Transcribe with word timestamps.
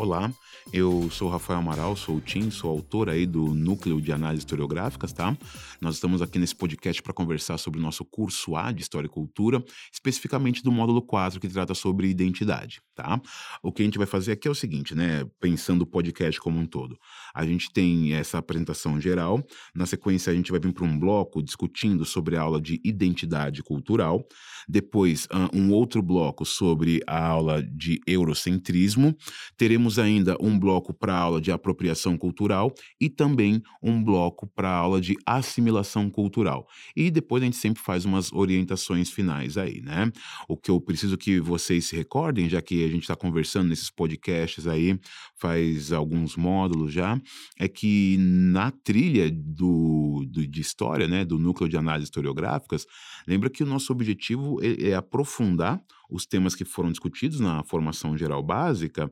Olá, 0.00 0.32
eu 0.72 1.10
sou 1.10 1.28
Rafael 1.28 1.58
Amaral, 1.58 1.96
sou 1.96 2.16
o 2.16 2.20
Tim, 2.20 2.50
sou 2.50 2.70
autor 2.70 3.08
aí 3.08 3.26
do 3.26 3.54
Núcleo 3.54 4.00
de 4.00 4.12
Análises 4.12 4.42
Historiográficas, 4.42 5.12
tá? 5.12 5.36
Nós 5.80 5.96
estamos 5.96 6.22
aqui 6.22 6.38
nesse 6.38 6.54
podcast 6.54 7.02
para 7.02 7.12
conversar 7.12 7.58
sobre 7.58 7.80
o 7.80 7.82
nosso 7.82 8.04
curso 8.04 8.54
A 8.54 8.70
de 8.70 8.82
História 8.82 9.06
e 9.06 9.10
Cultura, 9.10 9.64
especificamente 9.92 10.62
do 10.62 10.70
módulo 10.70 11.02
4, 11.02 11.40
que 11.40 11.48
trata 11.48 11.74
sobre 11.74 12.08
identidade, 12.08 12.80
tá? 12.94 13.20
O 13.62 13.72
que 13.72 13.82
a 13.82 13.84
gente 13.84 13.98
vai 13.98 14.06
fazer 14.06 14.32
aqui 14.32 14.46
é 14.46 14.50
o 14.50 14.54
seguinte, 14.54 14.94
né? 14.94 15.26
Pensando 15.40 15.82
o 15.82 15.86
podcast 15.86 16.40
como 16.40 16.60
um 16.60 16.66
todo. 16.66 16.96
A 17.34 17.44
gente 17.44 17.72
tem 17.72 18.12
essa 18.12 18.38
apresentação 18.38 19.00
geral, 19.00 19.44
na 19.74 19.86
sequência 19.86 20.32
a 20.32 20.34
gente 20.34 20.52
vai 20.52 20.60
vir 20.60 20.72
para 20.72 20.84
um 20.84 20.98
bloco 20.98 21.42
discutindo 21.42 22.04
sobre 22.04 22.36
a 22.36 22.42
aula 22.42 22.60
de 22.60 22.80
identidade 22.84 23.62
cultural, 23.62 24.24
depois 24.68 25.26
um 25.52 25.72
outro 25.72 26.00
bloco 26.02 26.44
sobre 26.44 27.00
a 27.06 27.26
aula 27.26 27.60
de 27.62 28.00
eurocentrismo, 28.06 29.16
teremos 29.56 29.98
ainda 29.98 30.36
um 30.40 30.59
bloco 30.60 30.92
para 30.92 31.16
aula 31.16 31.40
de 31.40 31.50
apropriação 31.50 32.18
cultural 32.18 32.72
e 33.00 33.08
também 33.08 33.62
um 33.82 34.04
bloco 34.04 34.46
para 34.46 34.70
aula 34.70 35.00
de 35.00 35.16
assimilação 35.24 36.10
cultural. 36.10 36.68
E 36.94 37.10
depois 37.10 37.42
a 37.42 37.46
gente 37.46 37.56
sempre 37.56 37.82
faz 37.82 38.04
umas 38.04 38.30
orientações 38.32 39.10
finais 39.10 39.56
aí, 39.56 39.80
né? 39.80 40.12
O 40.46 40.56
que 40.56 40.70
eu 40.70 40.80
preciso 40.80 41.16
que 41.16 41.40
vocês 41.40 41.86
se 41.86 41.96
recordem, 41.96 42.48
já 42.48 42.60
que 42.60 42.84
a 42.84 42.88
gente 42.88 43.02
está 43.02 43.16
conversando 43.16 43.68
nesses 43.68 43.90
podcasts 43.90 44.66
aí, 44.66 44.98
faz 45.36 45.92
alguns 45.92 46.36
módulos 46.36 46.92
já, 46.92 47.18
é 47.58 47.66
que 47.66 48.16
na 48.18 48.70
trilha 48.70 49.30
do, 49.30 50.24
do 50.28 50.46
de 50.46 50.60
história, 50.60 51.08
né, 51.08 51.24
do 51.24 51.38
núcleo 51.38 51.68
de 51.68 51.76
análises 51.76 52.08
historiográficas, 52.08 52.86
lembra 53.26 53.48
que 53.48 53.62
o 53.62 53.66
nosso 53.66 53.92
objetivo 53.92 54.58
é, 54.62 54.90
é 54.90 54.94
aprofundar 54.94 55.82
os 56.10 56.26
temas 56.26 56.54
que 56.54 56.64
foram 56.64 56.90
discutidos 56.90 57.40
na 57.40 57.62
formação 57.64 58.16
geral 58.16 58.42
básica, 58.42 59.10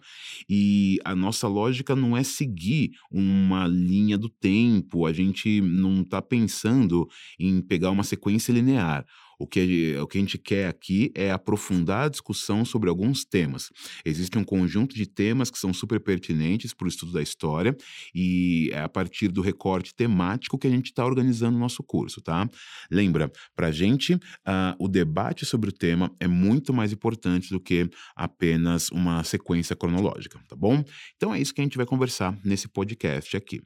e 0.49 0.99
a 1.05 1.15
nossa 1.15 1.49
lógica 1.49 1.95
não 1.95 2.17
é 2.17 2.23
seguir 2.23 2.91
uma 3.11 3.67
linha 3.67 4.19
do 4.19 4.29
tempo, 4.29 5.07
a 5.07 5.13
gente 5.13 5.61
não 5.61 6.03
está 6.03 6.21
pensando 6.21 7.09
em 7.39 7.61
pegar 7.61 7.91
uma 7.91 8.05
sequência 8.05 8.53
linear. 8.53 9.07
O 9.39 9.47
que, 9.47 9.97
o 9.97 10.07
que 10.07 10.19
a 10.19 10.21
gente 10.21 10.39
quer 10.39 10.69
aqui 10.69 11.13
é 11.15 11.31
aprofundar 11.31 12.07
a 12.07 12.09
discussão 12.09 12.65
sobre 12.65 12.89
alguns 12.89 13.25
temas. 13.25 13.71
Existe 14.05 14.37
um 14.37 14.45
conjunto 14.45 14.95
de 14.95 15.07
temas 15.07 15.51
que 15.51 15.59
são 15.59 15.73
super 15.73 16.01
pertinentes 16.01 16.75
para 16.75 16.87
o 16.87 16.89
estudo 16.89 17.13
da 17.13 17.23
história 17.23 17.77
e 18.15 18.71
é 18.73 18.81
a 18.81 18.89
partir 18.89 19.29
do 19.29 19.41
recorte 19.41 19.95
temático 19.95 20.59
que 20.59 20.67
a 20.67 20.71
gente 20.71 20.87
está 20.87 21.05
organizando 21.05 21.57
o 21.57 21.61
nosso 21.61 21.83
curso, 21.83 22.21
tá? 22.21 22.49
Lembra, 22.91 23.31
para 23.55 23.69
a 23.69 23.73
gente, 23.73 24.15
uh, 24.15 24.75
o 24.79 24.89
debate 24.89 25.47
sobre 25.47 25.71
o 25.71 25.73
tema 25.73 26.11
é 26.19 26.27
muito 26.27 26.73
mais 26.73 26.93
importante 26.93 27.51
do 27.51 27.61
que 27.61 27.89
apenas 28.17 28.91
uma 28.91 29.23
sequência 29.23 29.77
cronológica, 29.77 30.41
tá 30.49 30.57
bom? 30.57 30.83
Então 31.17 31.35
é 31.35 31.41
isso 31.41 31.55
que 31.55 31.61
a 31.61 31.65
gente 31.65 31.77
vai 31.77 31.87
conversar 31.87 32.37
nesse 32.45 32.69
podcast 32.69 33.37
aqui. 33.37 33.61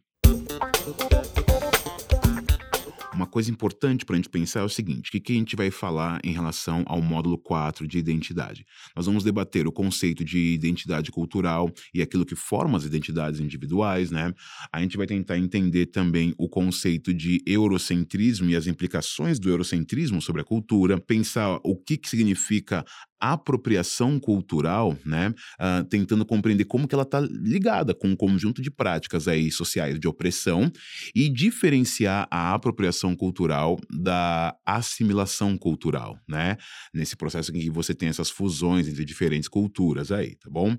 Uma 3.15 3.27
coisa 3.27 3.51
importante 3.51 4.07
para 4.07 4.15
a 4.15 4.17
gente 4.17 4.31
pensar 4.31 4.61
é 4.61 4.65
o 4.65 4.69
seguinte: 4.69 5.11
o 5.11 5.13
que, 5.13 5.21
que 5.21 5.33
a 5.33 5.37
gente 5.37 5.55
vai 5.55 5.71
falar 5.71 6.19
em 6.25 6.33
relação 6.33 6.83
ao 6.87 7.03
módulo 7.03 7.37
4 7.37 7.87
de 7.87 7.99
identidade? 7.99 8.65
Nós 8.97 9.05
vamos 9.05 9.23
debater 9.23 9.67
o 9.67 9.73
conceito 9.73 10.25
de 10.25 10.39
identidade 10.55 11.11
cultural 11.11 11.71
e 11.93 12.01
aquilo 12.01 12.25
que 12.25 12.35
forma 12.35 12.79
as 12.79 12.85
identidades 12.85 13.39
individuais, 13.39 14.11
né? 14.11 14.33
A 14.73 14.81
gente 14.81 14.97
vai 14.97 15.07
tentar 15.07 15.37
entender 15.37 15.87
também 15.87 16.35
o 16.39 16.49
conceito 16.49 17.13
de 17.13 17.43
eurocentrismo 17.47 18.49
e 18.49 18.57
as 18.57 18.67
implicações 18.67 19.39
do 19.39 19.51
eurocentrismo 19.51 20.23
sobre 20.23 20.41
a 20.41 20.45
cultura, 20.45 20.99
pensar 20.99 21.61
o 21.63 21.77
que, 21.77 21.99
que 21.99 22.09
significa 22.09 22.83
apropriação 23.23 24.19
cultural, 24.19 24.99
né, 25.07 25.29
uh, 25.29 25.85
tentando 25.85 26.27
compreender 26.27 26.65
como 26.65 26.89
que 26.89 26.95
ela 26.95 27.05
está 27.05 27.21
ligada 27.21 27.95
com 27.95 28.09
um 28.09 28.17
conjunto 28.17 28.61
de 28.61 28.71
práticas 28.71 29.29
aí 29.29 29.51
sociais 29.51 29.99
de 30.01 30.09
opressão 30.09 30.71
e 31.15 31.29
diferenciar 31.29 32.27
a 32.31 32.53
apropriação 32.53 33.15
cultural 33.15 33.79
da 33.91 34.57
assimilação 34.67 35.57
cultural, 35.57 36.19
né, 36.29 36.57
nesse 36.93 37.17
processo 37.17 37.55
em 37.55 37.61
que 37.61 37.71
você 37.71 37.95
tem 37.95 38.09
essas 38.09 38.29
fusões 38.31 38.89
entre 38.89 39.05
diferentes 39.05 39.49
culturas 39.49 40.11
aí, 40.11 40.35
tá 40.37 40.51
bom? 40.51 40.77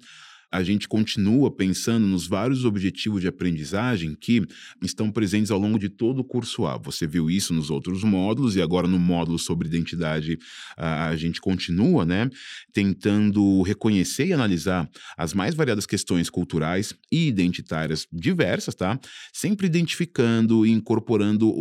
A 0.53 0.61
gente 0.61 0.87
continua 0.87 1.49
pensando 1.49 2.05
nos 2.05 2.27
vários 2.27 2.63
objetivos 2.63 3.21
de 3.21 3.27
aprendizagem 3.27 4.15
que 4.15 4.45
estão 4.83 5.11
presentes 5.11 5.49
ao 5.49 5.57
longo 5.57 5.79
de 5.79 5.89
todo 5.89 6.19
o 6.19 6.23
curso 6.23 6.67
A. 6.67 6.77
Você 6.77 7.07
viu 7.07 7.27
isso 7.27 7.55
nos 7.55 7.71
outros 7.71 8.03
módulos 8.03 8.55
e 8.55 8.61
agora 8.61 8.87
no 8.87 8.99
módulo 8.99 9.39
sobre 9.39 9.67
identidade 9.67 10.37
a 10.77 11.15
gente 11.15 11.41
continua, 11.41 12.05
né, 12.05 12.29
tentando 12.71 13.63
reconhecer 13.63 14.27
e 14.27 14.33
analisar 14.33 14.87
as 15.17 15.33
mais 15.33 15.55
variadas 15.55 15.87
questões 15.87 16.29
culturais 16.29 16.93
e 17.11 17.27
identitárias 17.27 18.07
diversas, 18.13 18.75
tá? 18.75 18.99
Sempre 19.31 19.65
identificando 19.65 20.67
e 20.67 20.71
incorporando 20.71 21.51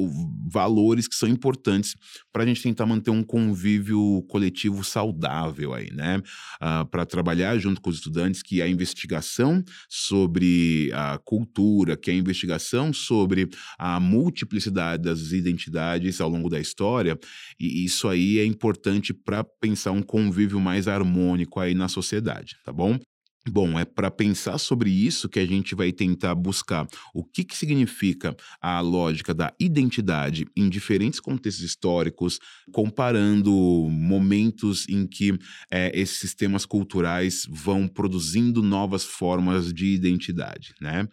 valores 0.50 1.08
que 1.08 1.14
são 1.14 1.28
importantes 1.28 1.94
para 2.30 2.42
a 2.42 2.46
gente 2.46 2.62
tentar 2.62 2.84
manter 2.84 3.10
um 3.10 3.22
convívio 3.22 4.22
coletivo 4.28 4.84
saudável 4.84 5.72
aí, 5.72 5.90
né? 5.92 6.18
Uh, 6.18 6.22
ah, 6.60 6.84
para 6.84 7.06
trabalhar 7.06 7.58
junto 7.58 7.80
com 7.80 7.90
os 7.90 7.96
estudantes 7.96 8.42
que 8.42 8.60
a 8.60 8.66
investigação 8.82 9.62
sobre 9.88 10.90
a 10.92 11.18
cultura, 11.24 11.96
que 11.96 12.10
é 12.10 12.14
a 12.14 12.16
investigação 12.16 12.92
sobre 12.92 13.48
a 13.78 13.98
multiplicidade 13.98 15.02
das 15.02 15.32
identidades 15.32 16.20
ao 16.20 16.28
longo 16.28 16.48
da 16.48 16.60
história, 16.60 17.18
e 17.58 17.84
isso 17.84 18.08
aí 18.08 18.38
é 18.38 18.44
importante 18.44 19.14
para 19.14 19.44
pensar 19.60 19.92
um 19.92 20.02
convívio 20.02 20.60
mais 20.60 20.88
harmônico 20.88 21.60
aí 21.60 21.74
na 21.74 21.88
sociedade, 21.88 22.56
tá 22.64 22.72
bom? 22.72 22.98
Bom, 23.50 23.76
é 23.76 23.84
para 23.84 24.08
pensar 24.08 24.56
sobre 24.56 24.88
isso 24.88 25.28
que 25.28 25.40
a 25.40 25.44
gente 25.46 25.74
vai 25.74 25.90
tentar 25.90 26.32
buscar 26.32 26.86
o 27.12 27.24
que, 27.24 27.42
que 27.42 27.56
significa 27.56 28.36
a 28.60 28.80
lógica 28.80 29.34
da 29.34 29.52
identidade 29.58 30.46
em 30.56 30.68
diferentes 30.68 31.18
contextos 31.18 31.64
históricos, 31.64 32.38
comparando 32.72 33.50
momentos 33.90 34.88
em 34.88 35.08
que 35.08 35.36
é, 35.68 35.90
esses 35.92 36.18
sistemas 36.18 36.64
culturais 36.64 37.44
vão 37.50 37.88
produzindo 37.88 38.62
novas 38.62 39.04
formas 39.04 39.72
de 39.72 39.86
identidade, 39.86 40.72
né? 40.80 41.08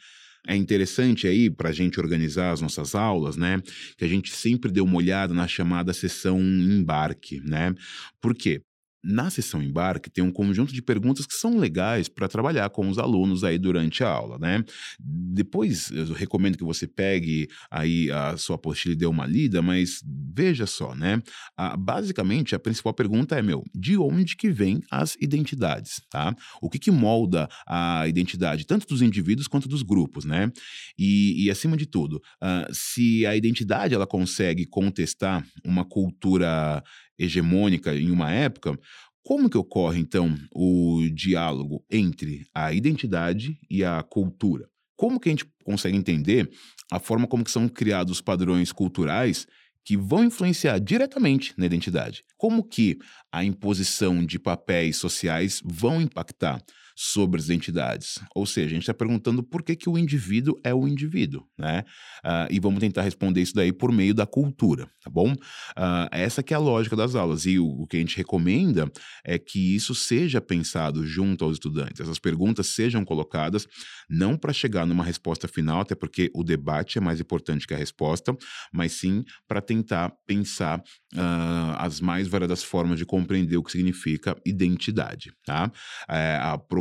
É 0.48 0.56
interessante 0.56 1.28
aí 1.28 1.50
para 1.50 1.70
a 1.70 1.74
gente 1.74 2.00
organizar 2.00 2.52
as 2.52 2.62
nossas 2.62 2.94
aulas, 2.94 3.38
né? 3.38 3.60
Que 3.98 4.06
a 4.06 4.08
gente 4.08 4.32
sempre 4.32 4.72
dê 4.72 4.82
uma 4.82 4.96
olhada 4.98 5.34
na 5.34 5.48
chamada 5.48 5.94
sessão 5.94 6.40
embarque, 6.40 7.42
né? 7.42 7.74
Por 8.22 8.36
quê? 8.36 8.62
Na 9.04 9.30
sessão 9.30 9.64
embarque 9.64 10.10
tem 10.10 10.24
um 10.24 10.32
conjunto 10.32 10.74
de 10.74 10.82
perguntas 10.82 11.26
que 11.26 11.34
são 11.34 11.58
legais 11.58 12.10
para 12.10 12.28
trabalhar 12.28 12.70
com 12.70 12.90
os 12.90 12.98
alunos 12.98 13.46
aí 13.46 13.58
durante 13.58 14.04
a 14.04 14.10
aula, 14.10 14.38
né? 14.38 14.64
Depois 15.00 15.90
eu 15.92 16.14
recomendo 16.14 16.58
que 16.58 16.64
você 16.66 16.86
pegue 16.86 17.48
aí 17.72 18.12
a 18.12 18.36
sua 18.36 18.58
apostila 18.58 18.94
e 18.94 18.98
dê 18.98 19.06
uma 19.06 19.26
lida, 19.26 19.62
mas 19.62 20.04
veja 20.36 20.66
só, 20.66 20.94
né? 20.94 21.22
Ah, 21.58 21.78
basicamente 21.78 22.56
a 22.56 22.60
principal 22.60 22.94
pergunta 22.94 23.38
é 23.38 23.42
meu, 23.42 23.64
de 23.74 23.98
onde 23.98 24.36
que 24.36 24.52
vêm 24.52 24.82
as 24.92 25.16
identidades, 25.22 26.02
tá? 26.10 26.36
O 26.62 26.70
que 26.70 26.78
que 26.78 26.92
molda 26.92 27.48
a 27.66 28.06
identidade 28.08 28.66
tanto 28.66 28.86
dos 28.86 29.02
indivíduos 29.02 29.48
quanto 29.48 29.70
dos 29.70 29.82
grupos, 29.82 30.26
né? 30.26 30.52
E, 30.98 31.46
e 31.46 31.50
acima 31.50 31.78
de 31.78 31.86
tudo, 31.86 32.16
uh, 32.16 32.74
se 32.74 33.26
a 33.26 33.36
identidade 33.36 33.96
ela 33.96 34.06
consegue 34.06 34.66
contestar 34.66 35.46
uma 35.64 35.86
cultura 35.86 36.84
hegemônica 37.20 37.94
em 37.94 38.10
uma 38.10 38.32
época, 38.32 38.80
como 39.24 39.50
que 39.50 39.58
ocorre 39.58 40.00
então 40.00 40.36
o 40.52 41.02
diálogo 41.14 41.84
entre 41.92 42.48
a 42.56 42.74
identidade 42.74 43.60
e 43.70 43.84
a 43.84 44.02
cultura? 44.02 44.68
Como 44.96 45.20
que 45.20 45.30
a 45.30 45.32
gente 45.32 45.46
consegue 45.64 45.98
entender 45.98 46.50
a 46.92 47.00
forma 47.00 47.28
como 47.28 47.44
que 47.44 47.52
são 47.52 47.70
criados 47.70 48.22
padrões 48.22 48.72
culturais 48.72 49.46
que 49.86 49.96
vão 49.96 50.24
influenciar 50.24 50.80
diretamente 50.80 51.54
na 51.58 51.66
identidade? 51.66 52.24
Como 52.38 52.64
que 52.64 52.98
a 53.32 53.44
imposição 53.44 54.26
de 54.26 54.40
papéis 54.40 54.98
sociais 54.98 55.62
vão 55.64 56.02
impactar 56.02 56.62
sobre 57.02 57.40
as 57.40 57.46
identidades. 57.46 58.20
Ou 58.36 58.46
seja, 58.46 58.68
a 58.68 58.70
gente 58.72 58.82
está 58.82 58.94
perguntando 58.94 59.42
por 59.42 59.64
que, 59.64 59.74
que 59.74 59.90
o 59.90 59.98
indivíduo 59.98 60.60
é 60.66 60.74
o 60.74 60.86
indivíduo, 60.86 61.48
né? 61.58 61.86
Uh, 62.26 62.52
e 62.52 62.60
vamos 62.60 62.82
tentar 62.82 63.04
responder 63.04 63.42
isso 63.42 63.56
daí 63.56 63.72
por 63.72 63.90
meio 63.90 64.14
da 64.14 64.26
cultura, 64.26 64.86
tá 65.02 65.10
bom? 65.10 65.32
Uh, 65.32 66.10
essa 66.12 66.44
que 66.44 66.54
é 66.54 66.58
a 66.58 66.60
lógica 66.60 66.98
das 66.98 67.16
aulas. 67.16 67.46
E 67.46 67.58
o, 67.58 67.66
o, 67.66 67.88
que 67.88 67.96
a 67.96 68.00
gente 68.02 68.18
recomenda 68.18 68.92
é 69.24 69.40
que 69.40 69.74
isso 69.74 69.96
seja 69.96 70.42
pensado 70.42 71.08
junto 71.08 71.46
aos 71.46 71.54
estudantes. 71.54 72.02
Essas 72.02 72.20
perguntas 72.20 72.68
sejam 72.68 73.06
colocadas 73.06 73.66
não 74.10 74.36
para 74.36 74.52
chegar 74.52 74.86
numa 74.86 75.04
resposta 75.04 75.48
final, 75.48 75.80
até 75.80 75.96
porque 75.96 76.30
o 76.36 76.44
debate 76.44 76.98
é 76.98 77.02
mais 77.02 77.22
importante 77.22 77.66
que 77.66 77.74
a 77.74 77.78
resposta, 77.78 78.36
mas 78.74 78.92
sim 78.92 79.24
para 79.48 79.62
tentar 79.62 80.12
pensar 80.28 80.80
uh, 81.14 81.76
as 81.78 82.02
mais 82.02 82.28
variadas 82.28 82.62
formas 82.62 83.00
de 83.00 83.06
compreender 83.06 83.56
o 83.56 83.64
que 83.64 83.72
significa 83.72 84.36
identidade, 84.46 85.32
tá? 85.46 85.72
É, 86.10 86.38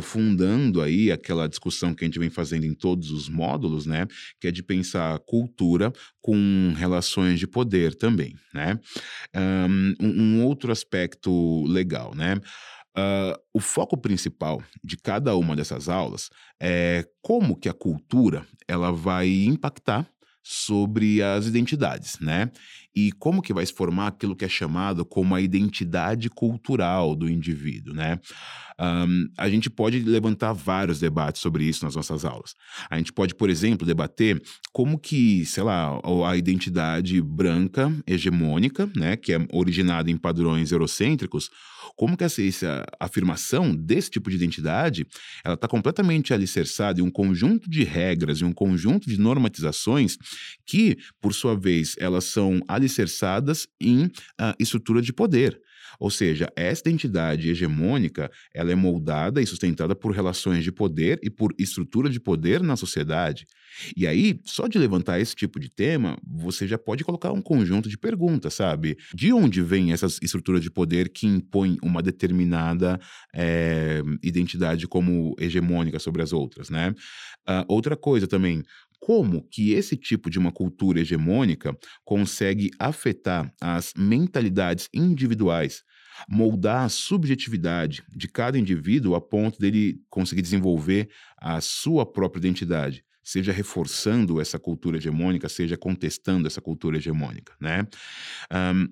aprofundando 0.09 0.81
aí 0.81 1.11
aquela 1.11 1.47
discussão 1.47 1.93
que 1.93 2.03
a 2.03 2.07
gente 2.07 2.19
vem 2.19 2.29
fazendo 2.29 2.65
em 2.65 2.73
todos 2.73 3.11
os 3.11 3.29
módulos, 3.29 3.85
né? 3.85 4.07
Que 4.39 4.47
é 4.47 4.51
de 4.51 4.63
pensar 4.63 5.19
cultura 5.19 5.93
com 6.21 6.73
relações 6.75 7.39
de 7.39 7.45
poder 7.47 7.93
também, 7.95 8.35
né? 8.53 8.79
Um, 9.35 9.93
um 10.01 10.43
outro 10.45 10.71
aspecto 10.71 11.63
legal, 11.67 12.15
né? 12.15 12.35
Uh, 12.97 13.37
o 13.53 13.59
foco 13.59 13.95
principal 13.95 14.61
de 14.83 14.97
cada 14.97 15.35
uma 15.35 15.55
dessas 15.55 15.87
aulas 15.87 16.29
é 16.59 17.05
como 17.21 17.55
que 17.55 17.69
a 17.69 17.73
cultura 17.73 18.45
ela 18.67 18.91
vai 18.91 19.29
impactar 19.29 20.09
sobre 20.43 21.21
as 21.21 21.45
identidades, 21.45 22.17
né? 22.19 22.51
E 22.99 23.13
como 23.13 23.41
que 23.41 23.53
vai 23.53 23.65
se 23.65 23.71
formar 23.71 24.07
aquilo 24.07 24.35
que 24.35 24.43
é 24.43 24.49
chamado 24.49 25.05
como 25.05 25.33
a 25.33 25.39
identidade 25.39 26.29
cultural 26.29 27.15
do 27.15 27.29
indivíduo, 27.29 27.93
né? 27.93 28.19
Um, 28.77 29.29
a 29.37 29.49
gente 29.49 29.69
pode 29.69 29.99
levantar 29.99 30.53
vários 30.53 30.99
debates 30.99 31.41
sobre 31.41 31.63
isso 31.63 31.85
nas 31.85 31.95
nossas 31.95 32.25
aulas. 32.25 32.55
A 32.89 32.97
gente 32.97 33.13
pode, 33.13 33.35
por 33.35 33.49
exemplo, 33.49 33.85
debater 33.85 34.41
como 34.73 34.97
que, 34.97 35.45
sei 35.45 35.63
lá, 35.63 35.99
a 36.27 36.37
identidade 36.37 37.21
branca 37.21 37.93
hegemônica, 38.07 38.89
né, 38.95 39.15
que 39.17 39.33
é 39.33 39.47
originada 39.51 40.09
em 40.09 40.17
padrões 40.17 40.71
eurocêntricos, 40.71 41.49
como 41.95 42.17
que 42.17 42.23
essa, 42.23 42.41
essa 42.41 42.85
afirmação 42.99 43.75
desse 43.75 44.09
tipo 44.09 44.29
de 44.29 44.35
identidade, 44.35 45.05
ela 45.43 45.55
está 45.55 45.67
completamente 45.67 46.33
alicerçada 46.33 46.99
em 46.99 47.03
um 47.03 47.11
conjunto 47.11 47.69
de 47.69 47.83
regras 47.83 48.39
e 48.39 48.45
um 48.45 48.53
conjunto 48.53 49.09
de 49.09 49.19
normatizações 49.19 50.17
que, 50.65 50.97
por 51.21 51.33
sua 51.33 51.55
vez, 51.55 51.95
elas 51.99 52.25
são 52.25 52.59
alicerçadas 52.67 53.67
em 53.79 54.05
uh, 54.05 54.53
estrutura 54.59 55.01
de 55.01 55.13
poder. 55.13 55.59
Ou 55.99 56.09
seja, 56.09 56.51
essa 56.55 56.81
identidade 56.81 57.49
hegemônica, 57.49 58.31
ela 58.53 58.71
é 58.71 58.75
moldada 58.75 59.41
e 59.41 59.45
sustentada 59.45 59.95
por 59.95 60.11
relações 60.11 60.63
de 60.63 60.71
poder 60.71 61.19
e 61.23 61.29
por 61.29 61.53
estrutura 61.57 62.09
de 62.09 62.19
poder 62.19 62.61
na 62.61 62.75
sociedade. 62.75 63.45
E 63.95 64.07
aí, 64.07 64.39
só 64.45 64.67
de 64.67 64.77
levantar 64.77 65.19
esse 65.19 65.35
tipo 65.35 65.59
de 65.59 65.69
tema, 65.69 66.17
você 66.25 66.67
já 66.67 66.77
pode 66.77 67.03
colocar 67.03 67.31
um 67.31 67.41
conjunto 67.41 67.87
de 67.87 67.97
perguntas, 67.97 68.53
sabe? 68.53 68.97
De 69.13 69.31
onde 69.31 69.61
vem 69.61 69.91
essa 69.91 70.07
estrutura 70.21 70.59
de 70.59 70.71
poder 70.71 71.09
que 71.09 71.27
impõe 71.27 71.77
uma 71.83 72.01
determinada 72.01 72.99
é, 73.33 74.01
identidade 74.23 74.87
como 74.87 75.35
hegemônica 75.39 75.99
sobre 75.99 76.21
as 76.21 76.33
outras, 76.33 76.69
né? 76.69 76.93
Uh, 77.47 77.65
outra 77.67 77.95
coisa 77.95 78.27
também, 78.27 78.63
como 78.99 79.47
que 79.49 79.71
esse 79.73 79.95
tipo 79.95 80.29
de 80.29 80.37
uma 80.37 80.51
cultura 80.51 80.99
hegemônica 80.99 81.75
consegue 82.03 82.69
afetar 82.79 83.51
as 83.61 83.93
mentalidades 83.97 84.89
individuais, 84.93 85.83
moldar 86.27 86.85
a 86.85 86.89
subjetividade 86.89 88.03
de 88.15 88.27
cada 88.27 88.57
indivíduo 88.57 89.15
a 89.15 89.21
ponto 89.21 89.59
dele 89.59 90.01
conseguir 90.09 90.41
desenvolver 90.41 91.09
a 91.37 91.61
sua 91.61 92.05
própria 92.05 92.39
identidade 92.39 93.03
seja 93.29 93.51
reforçando 93.51 94.41
essa 94.41 94.57
cultura 94.57 94.97
hegemônica, 94.97 95.47
seja 95.47 95.77
contestando 95.77 96.47
essa 96.47 96.59
cultura 96.59 96.97
hegemônica, 96.97 97.53
né? 97.61 97.85
Um, 98.51 98.87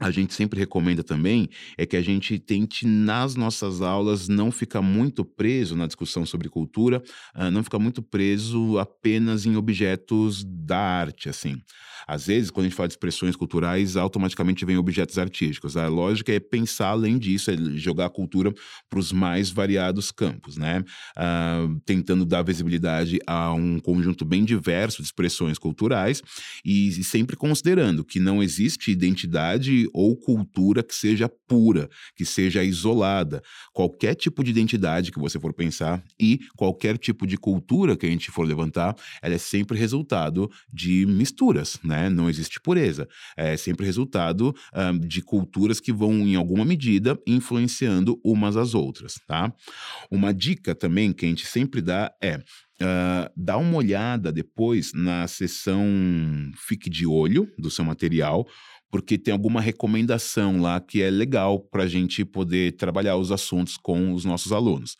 a 0.00 0.10
gente 0.10 0.32
sempre 0.32 0.58
recomenda 0.58 1.02
também 1.02 1.48
é 1.76 1.84
que 1.84 1.96
a 1.96 2.02
gente 2.02 2.38
tente, 2.38 2.86
nas 2.86 3.34
nossas 3.34 3.82
aulas, 3.82 4.28
não 4.28 4.50
ficar 4.50 4.80
muito 4.80 5.24
preso 5.24 5.74
na 5.74 5.86
discussão 5.86 6.24
sobre 6.24 6.48
cultura, 6.48 7.02
uh, 7.34 7.50
não 7.50 7.64
ficar 7.64 7.78
muito 7.78 8.00
preso 8.00 8.78
apenas 8.78 9.44
em 9.44 9.56
objetos 9.56 10.44
da 10.44 10.78
arte, 10.78 11.28
assim. 11.28 11.56
Às 12.06 12.26
vezes, 12.26 12.50
quando 12.50 12.66
a 12.66 12.68
gente 12.68 12.76
fala 12.76 12.88
de 12.88 12.94
expressões 12.94 13.36
culturais, 13.36 13.96
automaticamente 13.96 14.64
vem 14.64 14.76
objetos 14.76 15.18
artísticos. 15.18 15.76
A 15.76 15.88
lógica 15.88 16.32
é 16.32 16.40
pensar 16.40 16.88
além 16.88 17.18
disso, 17.18 17.50
é 17.50 17.56
jogar 17.76 18.06
a 18.06 18.10
cultura 18.10 18.52
para 18.88 18.98
os 18.98 19.12
mais 19.12 19.50
variados 19.50 20.10
campos, 20.10 20.56
né? 20.56 20.84
Uh, 21.16 21.80
tentando 21.84 22.24
dar 22.24 22.42
visibilidade 22.42 23.18
a 23.26 23.52
um 23.52 23.80
conjunto 23.80 24.24
bem 24.24 24.44
diverso 24.44 24.98
de 25.02 25.08
expressões 25.08 25.58
culturais 25.58 26.22
e, 26.64 26.88
e 26.88 27.04
sempre 27.04 27.36
considerando 27.36 28.04
que 28.04 28.20
não 28.20 28.42
existe 28.42 28.90
identidade 28.90 29.87
ou 29.92 30.16
cultura 30.16 30.82
que 30.82 30.94
seja 30.94 31.28
pura, 31.28 31.88
que 32.16 32.24
seja 32.24 32.62
isolada. 32.62 33.42
Qualquer 33.72 34.14
tipo 34.14 34.42
de 34.44 34.50
identidade 34.50 35.10
que 35.10 35.18
você 35.18 35.38
for 35.38 35.52
pensar 35.52 36.02
e 36.18 36.40
qualquer 36.56 36.98
tipo 36.98 37.26
de 37.26 37.36
cultura 37.36 37.96
que 37.96 38.06
a 38.06 38.10
gente 38.10 38.30
for 38.30 38.46
levantar, 38.46 38.94
ela 39.22 39.34
é 39.34 39.38
sempre 39.38 39.78
resultado 39.78 40.50
de 40.72 41.06
misturas, 41.06 41.78
né? 41.82 42.08
Não 42.08 42.28
existe 42.28 42.60
pureza. 42.60 43.08
É 43.36 43.56
sempre 43.56 43.86
resultado 43.86 44.54
um, 44.74 44.98
de 44.98 45.22
culturas 45.22 45.80
que 45.80 45.92
vão, 45.92 46.12
em 46.12 46.34
alguma 46.34 46.64
medida, 46.64 47.18
influenciando 47.26 48.20
umas 48.24 48.56
às 48.56 48.74
outras, 48.74 49.20
tá? 49.26 49.52
Uma 50.10 50.32
dica 50.32 50.74
também 50.74 51.12
que 51.12 51.24
a 51.24 51.28
gente 51.28 51.46
sempre 51.46 51.80
dá 51.80 52.12
é 52.22 52.40
Uh, 52.80 53.26
dá 53.36 53.56
uma 53.56 53.76
olhada 53.76 54.30
depois 54.30 54.92
na 54.94 55.26
seção 55.26 55.84
Fique 56.54 56.88
de 56.88 57.04
Olho 57.04 57.52
do 57.58 57.72
seu 57.72 57.84
material, 57.84 58.46
porque 58.90 59.18
tem 59.18 59.32
alguma 59.32 59.60
recomendação 59.60 60.60
lá 60.60 60.80
que 60.80 61.02
é 61.02 61.10
legal 61.10 61.60
para 61.60 61.84
a 61.84 61.88
gente 61.88 62.24
poder 62.24 62.72
trabalhar 62.76 63.16
os 63.16 63.30
assuntos 63.30 63.76
com 63.76 64.12
os 64.12 64.24
nossos 64.24 64.52
alunos. 64.52 64.96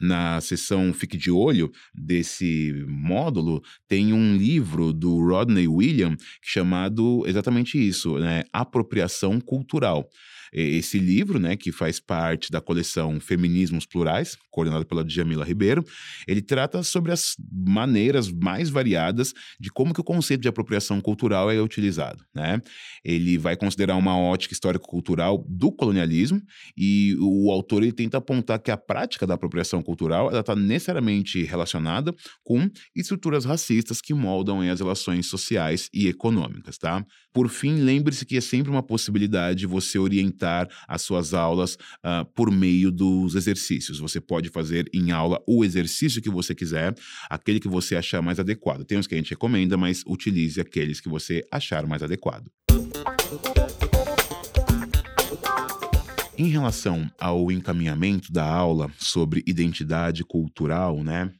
Na 0.00 0.40
seção 0.40 0.92
Fique 0.92 1.16
de 1.16 1.30
Olho 1.30 1.70
desse 1.94 2.72
módulo, 2.88 3.62
tem 3.86 4.12
um 4.12 4.36
livro 4.36 4.92
do 4.92 5.16
Rodney 5.24 5.68
William 5.68 6.16
chamado 6.42 7.22
exatamente 7.26 7.78
isso, 7.78 8.18
né? 8.18 8.42
Apropriação 8.52 9.40
Cultural 9.40 10.08
esse 10.52 10.98
livro, 10.98 11.38
né, 11.38 11.56
que 11.56 11.72
faz 11.72 11.98
parte 11.98 12.50
da 12.50 12.60
coleção 12.60 13.18
Feminismos 13.18 13.86
Plurais, 13.86 14.36
coordenado 14.50 14.84
pela 14.84 15.02
Djamila 15.02 15.44
Ribeiro, 15.44 15.84
ele 16.28 16.42
trata 16.42 16.82
sobre 16.82 17.10
as 17.10 17.34
maneiras 17.50 18.30
mais 18.30 18.68
variadas 18.68 19.32
de 19.58 19.70
como 19.70 19.94
que 19.94 20.00
o 20.00 20.04
conceito 20.04 20.42
de 20.42 20.48
apropriação 20.48 21.00
cultural 21.00 21.50
é 21.50 21.60
utilizado, 21.60 22.24
né? 22.34 22.60
Ele 23.04 23.38
vai 23.38 23.56
considerar 23.56 23.96
uma 23.96 24.16
ótica 24.18 24.52
histórico-cultural 24.52 25.44
do 25.48 25.72
colonialismo 25.72 26.42
e 26.76 27.16
o 27.18 27.50
autor 27.50 27.82
ele 27.82 27.92
tenta 27.92 28.18
apontar 28.18 28.58
que 28.60 28.70
a 28.70 28.76
prática 28.76 29.26
da 29.26 29.34
apropriação 29.34 29.82
cultural 29.82 30.30
ela 30.30 30.40
está 30.40 30.54
necessariamente 30.54 31.42
relacionada 31.44 32.14
com 32.44 32.68
estruturas 32.94 33.44
racistas 33.44 34.00
que 34.00 34.12
moldam 34.12 34.60
as 34.60 34.80
relações 34.80 35.26
sociais 35.26 35.88
e 35.92 36.08
econômicas, 36.08 36.76
tá? 36.76 37.04
Por 37.32 37.48
fim, 37.48 37.76
lembre-se 37.76 38.26
que 38.26 38.36
é 38.36 38.40
sempre 38.40 38.70
uma 38.70 38.82
possibilidade 38.82 39.66
você 39.66 39.98
orientar 39.98 40.68
as 40.86 41.02
suas 41.02 41.32
aulas 41.32 41.74
uh, 41.74 42.24
por 42.34 42.50
meio 42.50 42.90
dos 42.90 43.34
exercícios. 43.34 43.98
Você 43.98 44.20
pode 44.20 44.50
fazer 44.50 44.88
em 44.92 45.12
aula 45.12 45.42
o 45.46 45.64
exercício 45.64 46.20
que 46.20 46.28
você 46.28 46.54
quiser, 46.54 46.94
aquele 47.30 47.58
que 47.58 47.68
você 47.68 47.96
achar 47.96 48.20
mais 48.20 48.38
adequado. 48.38 48.84
Tem 48.84 48.98
uns 48.98 49.06
que 49.06 49.14
a 49.14 49.18
gente 49.18 49.30
recomenda, 49.30 49.76
mas 49.76 50.04
utilize 50.06 50.60
aqueles 50.60 51.00
que 51.00 51.08
você 51.08 51.42
achar 51.50 51.86
mais 51.86 52.02
adequado. 52.02 52.50
Em 56.36 56.48
relação 56.48 57.10
ao 57.18 57.50
encaminhamento 57.50 58.32
da 58.32 58.44
aula 58.44 58.90
sobre 58.98 59.42
identidade 59.46 60.24
cultural, 60.24 61.02
né? 61.02 61.30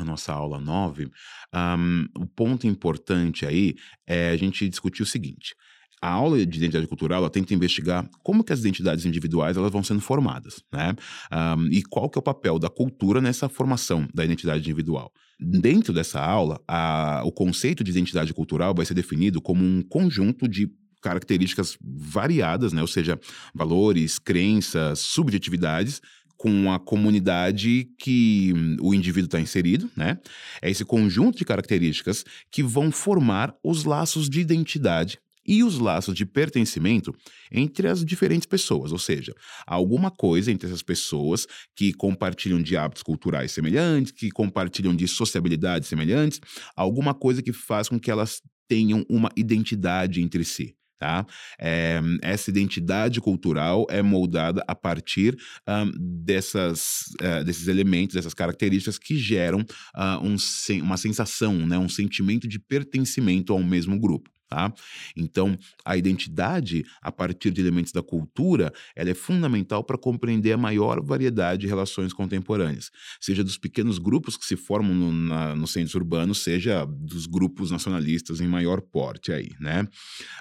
A 0.00 0.04
nossa 0.04 0.32
aula 0.32 0.60
9, 0.60 1.10
um, 1.54 2.06
o 2.16 2.26
ponto 2.26 2.66
importante 2.66 3.46
aí 3.46 3.74
é 4.06 4.30
a 4.30 4.36
gente 4.36 4.68
discutir 4.68 5.02
o 5.02 5.06
seguinte. 5.06 5.54
A 6.00 6.10
aula 6.10 6.38
de 6.38 6.58
identidade 6.58 6.86
cultural 6.86 7.18
ela 7.18 7.30
tenta 7.30 7.52
investigar 7.52 8.08
como 8.22 8.44
que 8.44 8.52
as 8.52 8.60
identidades 8.60 9.04
individuais 9.04 9.56
elas 9.56 9.72
vão 9.72 9.82
sendo 9.82 10.00
formadas, 10.00 10.62
né? 10.72 10.94
Um, 11.32 11.66
e 11.72 11.82
qual 11.82 12.08
que 12.08 12.16
é 12.16 12.20
o 12.20 12.22
papel 12.22 12.58
da 12.58 12.68
cultura 12.68 13.20
nessa 13.20 13.48
formação 13.48 14.06
da 14.14 14.24
identidade 14.24 14.60
individual. 14.60 15.12
Dentro 15.40 15.92
dessa 15.92 16.20
aula, 16.20 16.60
a, 16.68 17.22
o 17.24 17.32
conceito 17.32 17.82
de 17.82 17.90
identidade 17.90 18.32
cultural 18.32 18.74
vai 18.74 18.86
ser 18.86 18.94
definido 18.94 19.40
como 19.40 19.64
um 19.64 19.82
conjunto 19.82 20.48
de 20.48 20.68
características 21.00 21.76
variadas, 21.80 22.72
né? 22.72 22.80
ou 22.80 22.88
seja, 22.88 23.18
valores, 23.54 24.18
crenças, 24.18 25.00
subjetividades 25.00 26.00
com 26.38 26.72
a 26.72 26.78
comunidade 26.78 27.90
que 27.98 28.54
o 28.80 28.94
indivíduo 28.94 29.26
está 29.26 29.40
inserido, 29.40 29.90
né? 29.96 30.18
É 30.62 30.70
esse 30.70 30.84
conjunto 30.84 31.36
de 31.36 31.44
características 31.44 32.24
que 32.50 32.62
vão 32.62 32.92
formar 32.92 33.54
os 33.62 33.84
laços 33.84 34.30
de 34.30 34.40
identidade 34.40 35.18
e 35.44 35.64
os 35.64 35.78
laços 35.78 36.14
de 36.14 36.24
pertencimento 36.24 37.12
entre 37.50 37.88
as 37.88 38.04
diferentes 38.04 38.46
pessoas, 38.46 38.92
ou 38.92 38.98
seja, 38.98 39.34
alguma 39.66 40.10
coisa 40.10 40.52
entre 40.52 40.68
essas 40.68 40.82
pessoas 40.82 41.46
que 41.74 41.92
compartilham 41.92 42.62
de 42.62 42.76
hábitos 42.76 43.02
culturais 43.02 43.50
semelhantes, 43.50 44.12
que 44.12 44.30
compartilham 44.30 44.94
de 44.94 45.08
sociabilidades 45.08 45.88
semelhantes, 45.88 46.38
alguma 46.76 47.14
coisa 47.14 47.42
que 47.42 47.52
faz 47.52 47.88
com 47.88 47.98
que 47.98 48.10
elas 48.10 48.42
tenham 48.68 49.04
uma 49.08 49.30
identidade 49.34 50.22
entre 50.22 50.44
si. 50.44 50.77
Tá? 50.98 51.24
É, 51.60 52.00
essa 52.22 52.50
identidade 52.50 53.20
cultural 53.20 53.86
é 53.88 54.02
moldada 54.02 54.64
a 54.66 54.74
partir 54.74 55.36
um, 55.68 55.92
dessas, 56.24 57.04
uh, 57.22 57.44
desses 57.44 57.68
elementos, 57.68 58.16
dessas 58.16 58.34
características 58.34 58.98
que 58.98 59.16
geram 59.16 59.60
uh, 59.60 60.26
um, 60.26 60.36
uma 60.82 60.96
sensação, 60.96 61.54
né, 61.66 61.78
um 61.78 61.88
sentimento 61.88 62.48
de 62.48 62.58
pertencimento 62.58 63.52
ao 63.52 63.62
mesmo 63.62 63.98
grupo. 63.98 64.28
Tá? 64.48 64.72
Então, 65.14 65.58
a 65.84 65.94
identidade, 65.94 66.82
a 67.02 67.12
partir 67.12 67.50
de 67.50 67.60
elementos 67.60 67.92
da 67.92 68.02
cultura, 68.02 68.72
ela 68.96 69.10
é 69.10 69.14
fundamental 69.14 69.84
para 69.84 69.98
compreender 69.98 70.52
a 70.52 70.56
maior 70.56 71.04
variedade 71.04 71.62
de 71.62 71.66
relações 71.66 72.14
contemporâneas, 72.14 72.90
seja 73.20 73.44
dos 73.44 73.58
pequenos 73.58 73.98
grupos 73.98 74.38
que 74.38 74.46
se 74.46 74.56
formam 74.56 74.94
no, 74.94 75.12
na, 75.12 75.54
nos 75.54 75.72
centros 75.72 75.94
urbanos, 75.94 76.42
seja 76.42 76.86
dos 76.86 77.26
grupos 77.26 77.70
nacionalistas 77.70 78.40
em 78.40 78.48
maior 78.48 78.80
porte 78.80 79.32
aí, 79.32 79.50
né? 79.60 79.86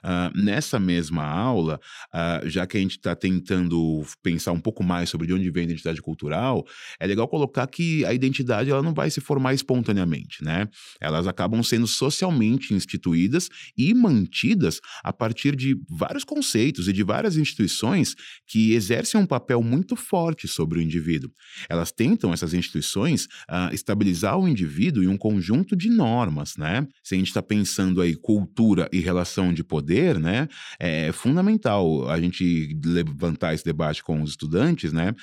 Uh, 0.02 0.42
nessa 0.42 0.80
mesma 0.80 1.26
aula, 1.26 1.78
uh, 2.14 2.48
já 2.48 2.66
que 2.66 2.78
a 2.78 2.80
gente 2.80 2.92
está 2.92 3.14
tentando 3.14 4.06
pensar 4.24 4.54
um 4.54 4.60
pouco 4.60 4.86
mais 4.86 5.10
sobre 5.10 5.28
de 5.28 5.34
onde 5.34 5.50
vem 5.50 5.64
a 5.64 5.66
identidade 5.66 6.02
cultural, 6.02 6.66
é 6.98 7.06
legal 7.06 7.28
colocar 7.28 7.68
que 7.68 8.06
a 8.06 8.14
identidade 8.14 8.70
ela 8.70 8.82
não 8.82 8.94
vai 8.94 9.10
se 9.10 9.20
formar 9.20 9.54
espontaneamente, 9.54 10.42
né? 10.42 10.70
Elas 11.02 11.28
acabam 11.28 11.62
sendo 11.62 11.88
socialmente 11.88 12.74
instituídas 12.74 13.50
e 13.78 13.97
mantidas 13.98 14.80
a 15.04 15.12
partir 15.12 15.56
de 15.56 15.76
vários 15.90 16.24
conceitos 16.24 16.88
e 16.88 16.94
de 16.94 17.04
várias 17.04 17.38
instituições 17.38 18.16
que 18.46 18.74
exercem 18.74 19.20
um 19.20 19.26
papel 19.26 19.62
muito 19.62 19.96
forte 19.96 20.48
sobre 20.48 20.80
o 20.80 20.82
indivíduo. 20.82 21.32
Elas 21.70 21.92
tentam, 21.92 22.34
essas 22.34 22.54
instituições, 22.54 23.26
uh, 23.50 23.74
estabilizar 23.74 24.38
o 24.38 24.48
indivíduo 24.48 25.04
em 25.04 25.08
um 25.08 25.18
conjunto 25.18 25.76
de 25.76 25.90
normas, 25.90 26.56
né? 26.58 26.88
Se 27.04 27.16
a 27.16 27.18
gente 27.18 27.28
está 27.28 27.42
pensando 27.42 28.02
aí 28.02 28.16
cultura 28.16 28.90
e 28.92 29.00
relação 29.00 29.54
de 29.54 29.64
poder, 29.64 30.20
né? 30.20 30.48
É 30.80 31.12
fundamental 31.12 32.10
a 32.10 32.20
gente 32.20 32.78
levantar 32.86 33.54
esse 33.54 33.66
debate 33.66 34.04
com 34.04 34.22
os 34.22 34.32
estudantes, 34.32 34.94
né? 34.94 35.14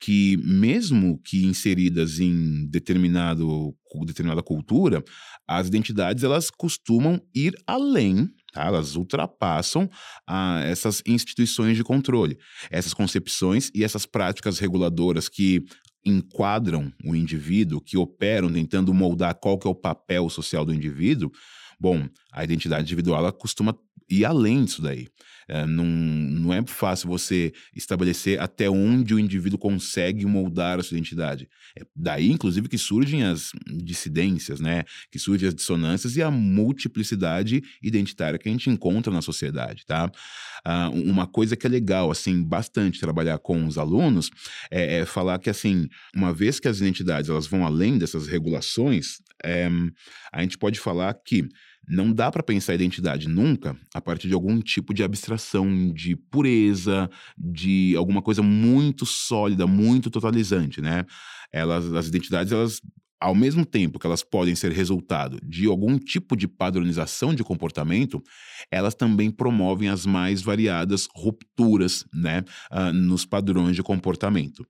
Que 0.00 0.36
mesmo 0.38 1.20
que 1.24 1.44
inseridas 1.44 2.18
em 2.18 2.66
determinado 2.66 3.74
determinada 4.02 4.42
cultura, 4.42 5.04
as 5.46 5.66
identidades 5.68 6.24
elas 6.24 6.50
costumam 6.50 7.20
ir 7.34 7.54
além 7.66 8.30
Tá? 8.54 8.66
Elas 8.66 8.94
ultrapassam 8.94 9.90
ah, 10.24 10.60
essas 10.64 11.02
instituições 11.04 11.76
de 11.76 11.82
controle, 11.82 12.38
essas 12.70 12.94
concepções 12.94 13.68
e 13.74 13.82
essas 13.82 14.06
práticas 14.06 14.60
reguladoras 14.60 15.28
que 15.28 15.64
enquadram 16.06 16.92
o 17.04 17.16
indivíduo, 17.16 17.80
que 17.80 17.96
operam 17.96 18.52
tentando 18.52 18.94
moldar 18.94 19.34
qual 19.34 19.58
que 19.58 19.66
é 19.66 19.70
o 19.70 19.74
papel 19.74 20.30
social 20.30 20.64
do 20.64 20.72
indivíduo. 20.72 21.32
Bom, 21.78 22.08
a 22.32 22.44
identidade 22.44 22.84
individual 22.84 23.20
ela 23.20 23.32
costuma 23.32 23.76
ir 24.08 24.24
além 24.24 24.64
disso 24.64 24.82
daí. 24.82 25.08
É, 25.46 25.66
não, 25.66 25.84
não 25.84 26.54
é 26.54 26.64
fácil 26.66 27.08
você 27.08 27.52
estabelecer 27.74 28.40
até 28.40 28.68
onde 28.70 29.14
o 29.14 29.18
indivíduo 29.18 29.58
consegue 29.58 30.24
moldar 30.24 30.78
a 30.78 30.82
sua 30.82 30.96
identidade. 30.96 31.48
É 31.78 31.82
daí, 31.94 32.30
inclusive, 32.30 32.68
que 32.68 32.78
surgem 32.78 33.24
as 33.24 33.50
dissidências, 33.66 34.58
né? 34.58 34.84
Que 35.10 35.18
surgem 35.18 35.48
as 35.48 35.54
dissonâncias 35.54 36.16
e 36.16 36.22
a 36.22 36.30
multiplicidade 36.30 37.62
identitária 37.82 38.38
que 38.38 38.48
a 38.48 38.52
gente 38.52 38.70
encontra 38.70 39.12
na 39.12 39.20
sociedade, 39.20 39.84
tá? 39.86 40.10
Ah, 40.64 40.88
uma 40.90 41.26
coisa 41.26 41.56
que 41.56 41.66
é 41.66 41.70
legal, 41.70 42.10
assim, 42.10 42.42
bastante 42.42 42.98
trabalhar 42.98 43.38
com 43.38 43.66
os 43.66 43.76
alunos 43.76 44.30
é, 44.70 45.00
é, 45.00 45.04
falar 45.04 45.38
que, 45.38 45.50
assim, 45.50 45.88
uma 46.16 46.32
vez 46.32 46.58
que 46.58 46.68
as 46.68 46.78
identidades 46.78 47.28
elas 47.28 47.46
vão 47.46 47.66
além 47.66 47.98
dessas 47.98 48.26
regulações, 48.26 49.18
é, 49.42 49.68
a 50.32 50.42
gente 50.42 50.58
pode 50.58 50.78
falar 50.78 51.14
que 51.14 51.48
não 51.86 52.12
dá 52.12 52.30
para 52.30 52.42
pensar 52.42 52.72
a 52.72 52.74
identidade 52.74 53.28
nunca 53.28 53.76
a 53.94 54.00
partir 54.00 54.28
de 54.28 54.34
algum 54.34 54.60
tipo 54.60 54.94
de 54.94 55.02
abstração, 55.02 55.92
de 55.92 56.16
pureza, 56.16 57.10
de 57.36 57.94
alguma 57.96 58.22
coisa 58.22 58.42
muito 58.42 59.04
sólida, 59.04 59.66
muito 59.66 60.10
totalizante, 60.10 60.80
né? 60.80 61.04
Elas, 61.52 61.92
as 61.92 62.08
identidades, 62.08 62.52
elas 62.52 62.80
ao 63.24 63.34
mesmo 63.34 63.64
tempo 63.64 63.98
que 63.98 64.06
elas 64.06 64.22
podem 64.22 64.54
ser 64.54 64.70
resultado 64.70 65.38
de 65.42 65.66
algum 65.66 65.98
tipo 65.98 66.36
de 66.36 66.46
padronização 66.46 67.34
de 67.34 67.42
comportamento, 67.42 68.22
elas 68.70 68.94
também 68.94 69.30
promovem 69.30 69.88
as 69.88 70.04
mais 70.04 70.42
variadas 70.42 71.08
rupturas 71.14 72.04
né, 72.12 72.44
uh, 72.70 72.92
nos 72.92 73.24
padrões 73.24 73.74
de 73.74 73.82
comportamento. 73.82 74.66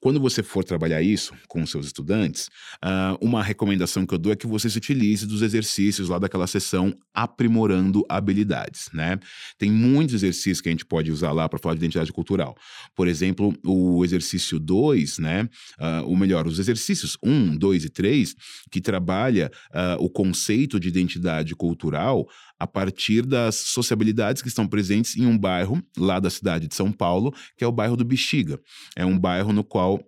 Quando 0.00 0.20
você 0.20 0.42
for 0.42 0.64
trabalhar 0.64 1.02
isso 1.02 1.32
com 1.48 1.64
seus 1.66 1.86
estudantes, 1.86 2.48
uh, 2.84 3.16
uma 3.20 3.42
recomendação 3.42 4.06
que 4.06 4.14
eu 4.14 4.18
dou 4.18 4.32
é 4.32 4.36
que 4.36 4.46
você 4.46 4.68
se 4.68 4.78
utilize 4.78 5.26
dos 5.26 5.42
exercícios 5.42 6.08
lá 6.08 6.18
daquela 6.18 6.46
sessão 6.46 6.94
aprimorando 7.12 8.04
habilidades, 8.08 8.88
né? 8.92 9.18
Tem 9.58 9.70
muitos 9.70 10.14
exercícios 10.14 10.60
que 10.60 10.68
a 10.68 10.72
gente 10.72 10.84
pode 10.84 11.10
usar 11.10 11.32
lá 11.32 11.48
para 11.48 11.58
falar 11.58 11.74
de 11.74 11.80
identidade 11.80 12.12
cultural. 12.12 12.56
Por 12.94 13.08
exemplo, 13.08 13.54
o 13.64 14.04
exercício 14.04 14.58
2, 14.58 15.18
né? 15.18 15.48
Uh, 15.78 16.06
ou 16.06 16.16
melhor, 16.16 16.46
os 16.46 16.58
exercícios 16.58 17.16
1, 17.22 17.56
2 17.56 17.84
e 17.84 17.88
3, 17.88 18.34
que 18.70 18.80
trabalha 18.80 19.50
uh, 19.70 20.02
o 20.02 20.10
conceito 20.10 20.78
de 20.80 20.88
identidade 20.88 21.54
cultural 21.54 22.26
a 22.58 22.66
partir 22.66 23.22
das 23.22 23.56
sociabilidades 23.56 24.42
que 24.42 24.48
estão 24.48 24.66
presentes 24.66 25.16
em 25.16 25.26
um 25.26 25.36
bairro 25.36 25.82
lá 25.96 26.20
da 26.20 26.30
cidade 26.30 26.68
de 26.68 26.74
São 26.74 26.92
Paulo, 26.92 27.34
que 27.56 27.64
é 27.64 27.66
o 27.66 27.72
bairro 27.72 27.96
do 27.96 28.04
Bexiga. 28.04 28.60
É 28.96 29.04
um 29.04 29.18
bairro 29.18 29.52
no 29.52 29.64
qual 29.64 30.00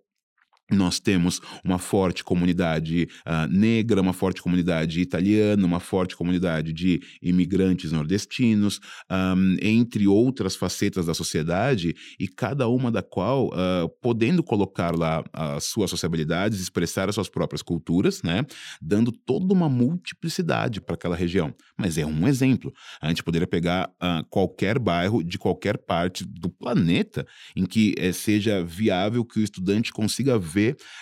nós 0.71 0.99
temos 0.99 1.41
uma 1.65 1.79
forte 1.79 2.25
comunidade 2.25 3.09
uh, 3.25 3.47
negra, 3.49 4.01
uma 4.01 4.13
forte 4.13 4.43
comunidade 4.43 5.01
italiana, 5.01 5.65
uma 5.65 5.79
forte 5.79 6.17
comunidade 6.17 6.73
de 6.73 7.01
imigrantes 7.23 7.93
nordestinos, 7.93 8.81
um, 9.11 9.57
entre 9.63 10.09
outras 10.09 10.57
facetas 10.57 11.07
da 11.07 11.15
sociedade, 11.15 11.95
e 12.19 12.27
cada 12.27 12.67
uma 12.69 12.91
da 12.91 13.03
qual 13.03 13.49
uh, 13.49 13.89
podendo 14.03 14.43
colocar 14.43 14.97
lá 14.97 15.23
as 15.33 15.65
suas 15.65 15.89
sociabilidades, 15.89 16.61
expressar 16.61 17.09
as 17.09 17.15
suas 17.15 17.29
próprias 17.29 17.63
culturas, 17.63 18.23
né, 18.23 18.45
dando 18.83 19.13
toda 19.13 19.55
uma 19.55 19.69
multiplicidade 19.69 20.81
para 20.81 20.97
aquela 20.97 21.15
região. 21.15 21.55
Mas 21.79 21.97
é 21.97 22.05
um 22.05 22.27
exemplo. 22.27 22.73
A 23.01 23.09
gente 23.09 23.23
poderia 23.23 23.47
pegar 23.47 23.89
uh, 24.03 24.27
qualquer 24.29 24.79
bairro 24.79 25.23
de 25.23 25.39
qualquer 25.39 25.79
parte 25.79 26.25
do 26.25 26.49
planeta 26.49 27.25
em 27.55 27.65
que 27.65 27.95
eh, 27.99 28.13
seja 28.13 28.65
viável 28.65 29.25
que 29.25 29.39
o 29.39 29.43
estudante 29.43 29.93
consiga 29.93 30.39
ver 30.39 30.56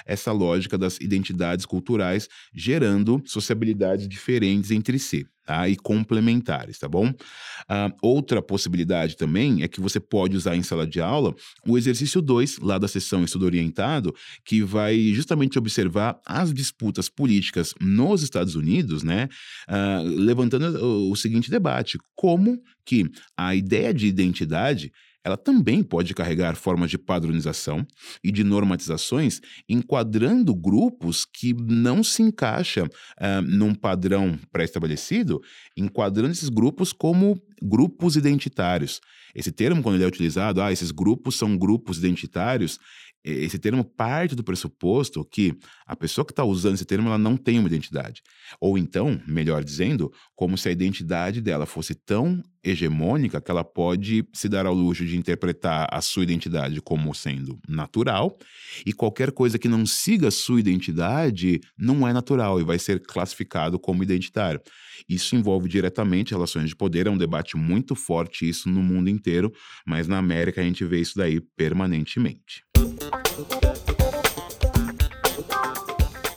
essa 0.07 0.33
lógica 0.33 0.77
das 0.77 0.99
identidades 1.01 1.67
culturais 1.67 2.29
gerando 2.53 3.23
sociabilidades 3.27 4.09
diferentes 4.09 4.71
entre 4.71 4.99
si. 4.99 5.27
Tá? 5.47 5.69
e 5.69 5.77
complementares, 5.77 6.79
tá 6.79 6.89
bom? 6.89 7.11
Uh, 7.11 7.93
outra 8.01 8.41
possibilidade 8.41 9.15
também 9.15 9.63
é 9.63 9.69
que 9.69 9.79
você 9.79 10.01
pode 10.01 10.35
usar 10.35 10.57
em 10.57 10.63
sala 10.63 10.87
de 10.87 11.03
aula 11.03 11.35
o 11.67 11.77
exercício 11.77 12.23
2, 12.23 12.61
lá 12.61 12.79
da 12.79 12.89
sessão 12.89 13.23
Estudo 13.23 13.45
Orientado, 13.45 14.15
que 14.43 14.63
vai 14.63 14.99
justamente 15.13 15.59
observar 15.59 16.19
as 16.25 16.51
disputas 16.51 17.11
políticas 17.11 17.75
nos 17.79 18.23
Estados 18.23 18.55
Unidos, 18.55 19.03
né? 19.03 19.29
Uh, 19.69 20.09
levantando 20.19 20.83
o, 20.83 21.11
o 21.11 21.17
seguinte 21.17 21.51
debate: 21.51 21.99
como 22.17 22.59
que 22.83 23.11
a 23.37 23.55
ideia 23.55 23.93
de 23.93 24.07
identidade 24.07 24.91
ela 25.25 25.37
também 25.39 25.83
pode 25.83 26.13
carregar 26.13 26.55
formas 26.55 26.91
de 26.91 26.99
padronização 26.99 27.87
e 28.23 28.31
de 28.31 28.45
normatizações, 28.45 29.41
enquadrando 29.67 30.55
grupos 30.55 31.25
que 31.25 31.55
não 31.55 32.05
se 32.05 32.23
encaixam 32.23 32.85
uh, 32.85 33.41
num 33.43 33.75
padrão 33.75 34.39
pré-estabelecido, 34.53 35.41
enquadrando 35.77 36.33
esses 36.33 36.51
grupos 36.51 36.93
como 36.93 37.41
grupos 37.63 38.17
identitários. 38.17 39.01
Esse 39.35 39.51
termo, 39.51 39.83
quando 39.83 39.97
ele 39.97 40.05
é 40.05 40.07
utilizado, 40.07 40.61
ah, 40.61 40.71
esses 40.71 40.91
grupos 40.91 41.37
são 41.37 41.57
grupos 41.57 41.99
identitários, 41.99 42.79
esse 43.25 43.59
termo 43.59 43.83
parte 43.83 44.35
do 44.35 44.45
pressuposto 44.45 45.25
que 45.25 45.57
a 45.87 45.97
pessoa 45.97 46.25
que 46.25 46.33
está 46.33 46.45
usando 46.45 46.75
esse 46.75 46.85
termo 46.85 47.09
ela 47.09 47.19
não 47.19 47.37
tem 47.37 47.59
uma 47.59 47.69
identidade. 47.69 48.23
Ou 48.61 48.77
então, 48.77 49.21
melhor 49.27 49.65
dizendo, 49.65 50.13
como 50.37 50.59
se 50.59 50.69
a 50.69 50.73
identidade 50.73 51.41
dela 51.41 51.65
fosse 51.65 51.95
tão 51.95 52.43
hegemônica 52.63 53.41
que 53.41 53.51
ela 53.51 53.63
pode 53.63 54.27
se 54.33 54.49
dar 54.49 54.67
ao 54.67 54.75
luxo 54.75 55.05
de 55.05 55.17
interpretar 55.17 55.87
a 55.91 56.01
sua 56.01 56.23
identidade 56.23 56.81
como 56.81 57.15
sendo 57.15 57.59
natural 57.69 58.39
e 58.87 58.93
qualquer 58.93 59.31
coisa 59.33 59.59
que 59.59 59.69
não 59.69 59.85
siga 59.85 60.29
a 60.29 60.31
sua 60.31 60.61
identidade 60.61 61.61
não 61.79 62.09
é 62.09 62.13
natural 62.13 62.61
e 62.61 62.65
vai 62.65 62.79
ser 62.79 63.01
classificado 63.01 63.79
como 63.79 64.03
identitário. 64.03 64.61
Isso 65.09 65.37
envolve 65.37 65.69
diretamente 65.69 66.33
relações 66.33 66.69
de 66.69 66.77
poder, 66.77 67.07
é 67.07 67.11
um 67.11 67.19
debate 67.19 67.57
muito 67.57 67.95
forte 67.95 68.49
isso 68.49 68.69
no 68.69 68.83
mundo 68.83 69.11
inteiro, 69.11 69.53
mas 69.87 70.09
na 70.09 70.19
América 70.19 70.61
a 70.61 70.65
gente 70.65 70.85
vê 70.85 71.01
isso 71.01 71.17
daí 71.17 71.41
permanentemente. 71.41 72.65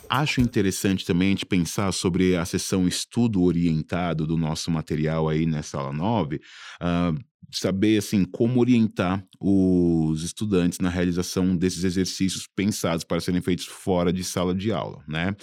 Acho 0.08 0.40
interessante 0.40 1.04
também 1.04 1.28
a 1.28 1.30
gente 1.30 1.46
pensar 1.46 1.92
sobre 1.92 2.34
a 2.34 2.44
sessão 2.44 2.88
estudo 2.88 3.42
orientado 3.42 4.26
do 4.26 4.36
nosso 4.36 4.70
material 4.70 5.28
aí 5.28 5.46
nessa 5.46 5.78
aula 5.78 5.92
9, 5.92 6.36
uh, 6.36 6.40
ah, 6.80 7.14
saber 7.52 7.98
assim 7.98 8.24
como 8.24 8.58
orientar 8.58 9.24
os 9.40 10.24
estudantes 10.24 10.78
na 10.80 10.88
realização 10.88 11.56
desses 11.56 11.84
exercícios 11.84 12.48
pensados 12.56 13.04
para 13.04 13.20
serem 13.20 13.40
feitos 13.40 13.66
fora 13.66 14.12
de 14.12 14.24
sala 14.24 14.54
de 14.54 14.72
aula, 14.72 15.04
né? 15.06 15.36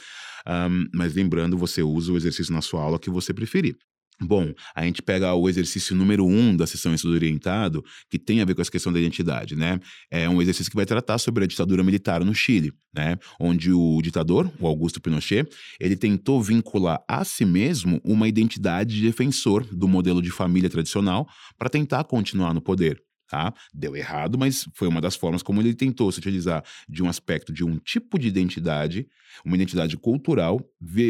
Um, 0.48 0.86
mas 0.94 1.16
lembrando, 1.16 1.58
você 1.58 1.82
usa 1.82 2.12
o 2.12 2.18
exercício 2.18 2.54
na 2.54 2.62
sua 2.62 2.82
aula 2.82 3.00
que 3.00 3.10
você 3.10 3.34
preferir. 3.34 3.78
Bom, 4.22 4.54
a 4.74 4.84
gente 4.84 5.02
pega 5.02 5.34
o 5.34 5.50
exercício 5.50 5.96
número 5.96 6.26
um 6.26 6.56
da 6.56 6.66
sessão 6.66 6.94
Estudo 6.94 7.16
Orientado, 7.16 7.84
que 8.10 8.18
tem 8.18 8.42
a 8.42 8.46
ver 8.46 8.56
com 8.56 8.62
essa 8.62 8.72
questão 8.72 8.92
da 8.92 9.00
identidade, 9.00 9.56
né? 9.56 9.80
É 10.10 10.30
um 10.30 10.42
exercício 10.42 10.70
que 10.70 10.76
vai 10.76 10.86
tratar 10.86 11.18
sobre 11.18 11.44
a 11.44 11.48
ditadura 11.48 11.84
militar 11.84 12.24
no 12.24 12.34
Chile, 12.34 12.72
né? 12.96 13.18
Onde 13.40 13.74
o 13.74 14.02
ditador, 14.02 14.52
o 14.60 14.68
Augusto 14.68 15.02
Pinochet, 15.02 15.48
ele 15.80 15.98
tentou 15.98 16.42
vincular 16.42 17.04
a 17.08 17.26
si 17.26 17.44
mesmo 17.44 18.00
uma 18.04 18.28
identidade 18.28 18.96
de 18.96 19.02
defensor 19.02 19.66
do 19.66 19.88
modelo 19.88 20.22
de 20.22 20.32
família 20.32 20.70
tradicional 20.70 21.28
para 21.58 21.70
tentar 21.70 22.04
continuar 22.06 22.54
no 22.54 22.62
poder. 22.62 23.05
Tá? 23.28 23.54
Deu 23.74 23.96
errado, 23.96 24.38
mas 24.38 24.68
foi 24.74 24.88
uma 24.88 25.02
das 25.02 25.16
formas 25.16 25.42
como 25.42 25.60
ele 25.60 25.74
tentou 25.74 26.12
se 26.12 26.20
utilizar 26.20 26.64
de 26.88 27.02
um 27.02 27.10
aspecto 27.10 27.52
de 27.52 27.64
um 27.64 27.78
tipo 27.80 28.20
de 28.20 28.28
identidade, 28.28 29.08
uma 29.44 29.56
identidade 29.56 29.98
cultural, 29.98 30.62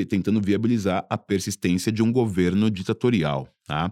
tentando 0.10 0.42
viabilizar 0.42 1.06
a 1.10 1.18
persistência 1.18 1.92
de 1.92 2.02
um 2.02 2.12
governo 2.12 2.72
ditatorial. 2.72 3.50
Tá? 3.66 3.92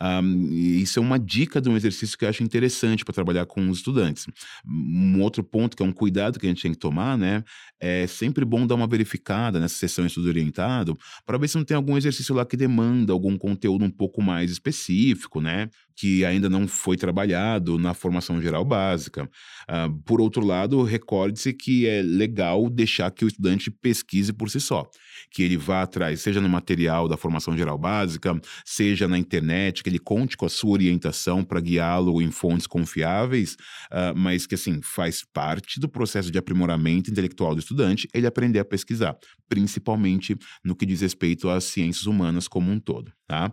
Um, 0.00 0.50
isso 0.52 0.98
é 0.98 1.02
uma 1.02 1.16
dica 1.16 1.60
de 1.60 1.68
um 1.68 1.76
exercício 1.76 2.18
que 2.18 2.24
eu 2.24 2.28
acho 2.28 2.42
interessante 2.42 3.04
para 3.04 3.14
trabalhar 3.14 3.46
com 3.46 3.68
os 3.70 3.78
estudantes. 3.78 4.26
Um 4.66 5.20
outro 5.20 5.44
ponto 5.44 5.76
que 5.76 5.82
é 5.82 5.86
um 5.86 5.92
cuidado 5.92 6.40
que 6.40 6.46
a 6.46 6.48
gente 6.48 6.62
tem 6.62 6.72
que 6.72 6.78
tomar, 6.78 7.16
né? 7.16 7.44
É 7.78 8.04
sempre 8.08 8.44
bom 8.44 8.66
dar 8.66 8.74
uma 8.74 8.86
verificada 8.88 9.60
nessa 9.60 9.76
sessão 9.76 10.06
estudo 10.06 10.26
orientado 10.26 10.98
para 11.24 11.38
ver 11.38 11.46
se 11.46 11.56
não 11.56 11.64
tem 11.64 11.76
algum 11.76 11.96
exercício 11.96 12.34
lá 12.34 12.44
que 12.44 12.56
demanda 12.56 13.12
algum 13.12 13.38
conteúdo 13.38 13.84
um 13.84 13.90
pouco 13.90 14.20
mais 14.20 14.50
específico, 14.50 15.40
né? 15.40 15.68
Que 15.94 16.24
ainda 16.24 16.48
não 16.50 16.66
foi 16.66 16.96
trabalhado 16.96 17.78
na 17.78 17.94
formação 17.94 18.42
geral 18.42 18.64
básica. 18.64 19.30
Uh, 19.68 20.02
por 20.04 20.20
outro 20.20 20.44
lado, 20.44 20.82
recorde-se 20.82 21.52
que 21.52 21.86
é 21.86 22.02
legal 22.02 22.68
deixar 22.68 23.10
que 23.12 23.24
o 23.24 23.28
estudante 23.28 23.70
pesquise 23.70 24.32
por 24.32 24.50
si 24.50 24.60
só, 24.60 24.88
que 25.30 25.42
ele 25.42 25.56
vá 25.56 25.82
atrás, 25.82 26.20
seja 26.20 26.40
no 26.40 26.48
material 26.48 27.08
da 27.08 27.16
formação 27.16 27.56
geral 27.56 27.78
básica, 27.78 28.38
seja 28.64 29.08
na 29.08 29.18
internet, 29.18 29.82
que 29.82 29.88
ele 29.88 29.98
conte 29.98 30.36
com 30.36 30.46
a 30.46 30.48
sua 30.48 30.70
orientação 30.70 31.44
para 31.44 31.60
guiá-lo 31.60 32.20
em 32.20 32.30
fontes 32.30 32.66
confiáveis, 32.66 33.54
uh, 33.90 34.16
mas 34.16 34.46
que, 34.46 34.54
assim, 34.54 34.80
faz 34.82 35.24
parte 35.32 35.80
do 35.80 35.88
processo 35.88 36.30
de 36.30 36.38
aprimoramento 36.38 37.10
intelectual 37.10 37.54
do 37.54 37.60
estudante 37.60 38.08
ele 38.14 38.26
aprender 38.26 38.58
a 38.58 38.64
pesquisar, 38.64 39.16
principalmente 39.48 40.36
no 40.64 40.74
que 40.74 40.86
diz 40.86 41.00
respeito 41.00 41.48
às 41.48 41.64
ciências 41.64 42.06
humanas 42.06 42.48
como 42.48 42.70
um 42.70 42.78
todo. 42.78 43.12
Tá? 43.26 43.50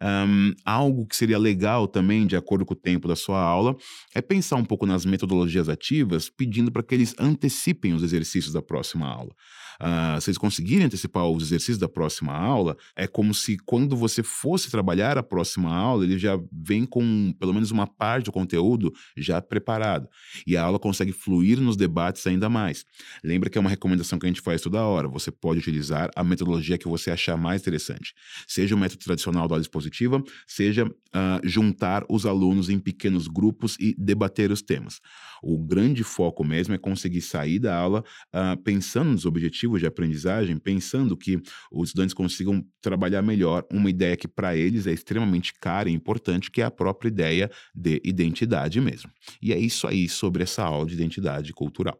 Um, 0.00 0.52
algo 0.64 1.04
que 1.04 1.16
seria 1.16 1.38
legal 1.38 1.88
também, 1.88 2.26
de 2.26 2.36
acordo 2.36 2.64
com 2.64 2.74
o 2.74 2.76
tempo 2.76 3.08
da 3.08 3.16
sua 3.16 3.40
aula, 3.40 3.74
é 4.14 4.22
pensar 4.22 4.54
um 4.54 4.64
pouco 4.64 4.86
nas 4.86 5.04
metodologias 5.04 5.68
ativas, 5.68 6.28
pedindo 6.28 6.70
para 6.70 6.82
que 6.82 6.94
eles 6.94 7.14
antecipem 7.18 7.92
os 7.92 8.04
exercícios 8.04 8.52
da 8.52 8.62
próxima 8.62 9.08
aula. 9.08 9.34
Uh, 9.80 10.38
conseguirem 10.38 10.86
antecipar 10.86 11.26
os 11.28 11.44
exercícios 11.44 11.78
da 11.78 11.88
próxima 11.88 12.32
aula, 12.32 12.76
é 12.94 13.06
como 13.06 13.34
se 13.34 13.56
quando 13.58 13.96
você 13.96 14.22
fosse 14.22 14.70
trabalhar 14.70 15.18
a 15.18 15.22
próxima 15.22 15.74
aula, 15.74 16.04
ele 16.04 16.18
já 16.18 16.38
vem 16.52 16.84
com 16.84 17.34
pelo 17.38 17.52
menos 17.52 17.70
uma 17.70 17.86
parte 17.86 18.26
do 18.26 18.32
conteúdo 18.32 18.92
já 19.16 19.40
preparado. 19.40 20.08
E 20.46 20.56
a 20.56 20.62
aula 20.62 20.78
consegue 20.78 21.12
fluir 21.12 21.60
nos 21.60 21.76
debates 21.76 22.26
ainda 22.26 22.48
mais. 22.48 22.84
Lembra 23.22 23.50
que 23.50 23.58
é 23.58 23.60
uma 23.60 23.70
recomendação 23.70 24.18
que 24.18 24.26
a 24.26 24.28
gente 24.28 24.40
faz 24.40 24.60
toda 24.60 24.82
hora. 24.82 25.08
Você 25.08 25.30
pode 25.30 25.60
utilizar 25.60 26.10
a 26.14 26.22
metodologia 26.24 26.78
que 26.78 26.88
você 26.88 27.10
achar 27.10 27.36
mais 27.36 27.62
interessante. 27.62 28.14
Seja 28.46 28.74
o 28.74 28.78
método 28.78 29.02
tradicional 29.02 29.48
da 29.48 29.54
aula 29.54 29.62
expositiva, 29.62 30.22
seja 30.46 30.86
uh, 30.86 31.40
juntar 31.44 32.04
os 32.08 32.26
alunos 32.26 32.68
em 32.68 32.78
pequenos 32.78 33.26
grupos 33.26 33.76
e 33.80 33.94
debater 33.98 34.50
os 34.50 34.62
temas. 34.62 35.00
O 35.42 35.58
grande 35.58 36.02
foco 36.02 36.44
mesmo 36.44 36.74
é 36.74 36.78
conseguir 36.78 37.22
sair 37.22 37.58
da 37.58 37.76
aula 37.76 38.04
uh, 38.34 38.56
pensando 38.62 39.10
nos 39.10 39.26
objetivos 39.26 39.65
de 39.78 39.86
aprendizagem, 39.86 40.56
pensando 40.56 41.16
que 41.16 41.40
os 41.70 41.88
estudantes 41.88 42.14
consigam 42.14 42.64
trabalhar 42.80 43.22
melhor 43.22 43.66
uma 43.70 43.90
ideia 43.90 44.16
que 44.16 44.28
para 44.28 44.56
eles 44.56 44.86
é 44.86 44.92
extremamente 44.92 45.52
cara 45.60 45.88
e 45.88 45.92
importante, 45.92 46.50
que 46.50 46.60
é 46.60 46.64
a 46.64 46.70
própria 46.70 47.08
ideia 47.08 47.50
de 47.74 48.00
identidade 48.04 48.80
mesmo. 48.80 49.10
E 49.42 49.52
é 49.52 49.58
isso 49.58 49.86
aí 49.86 50.08
sobre 50.08 50.42
essa 50.44 50.62
aula 50.62 50.86
de 50.86 50.94
identidade 50.94 51.52
cultural. 51.52 51.98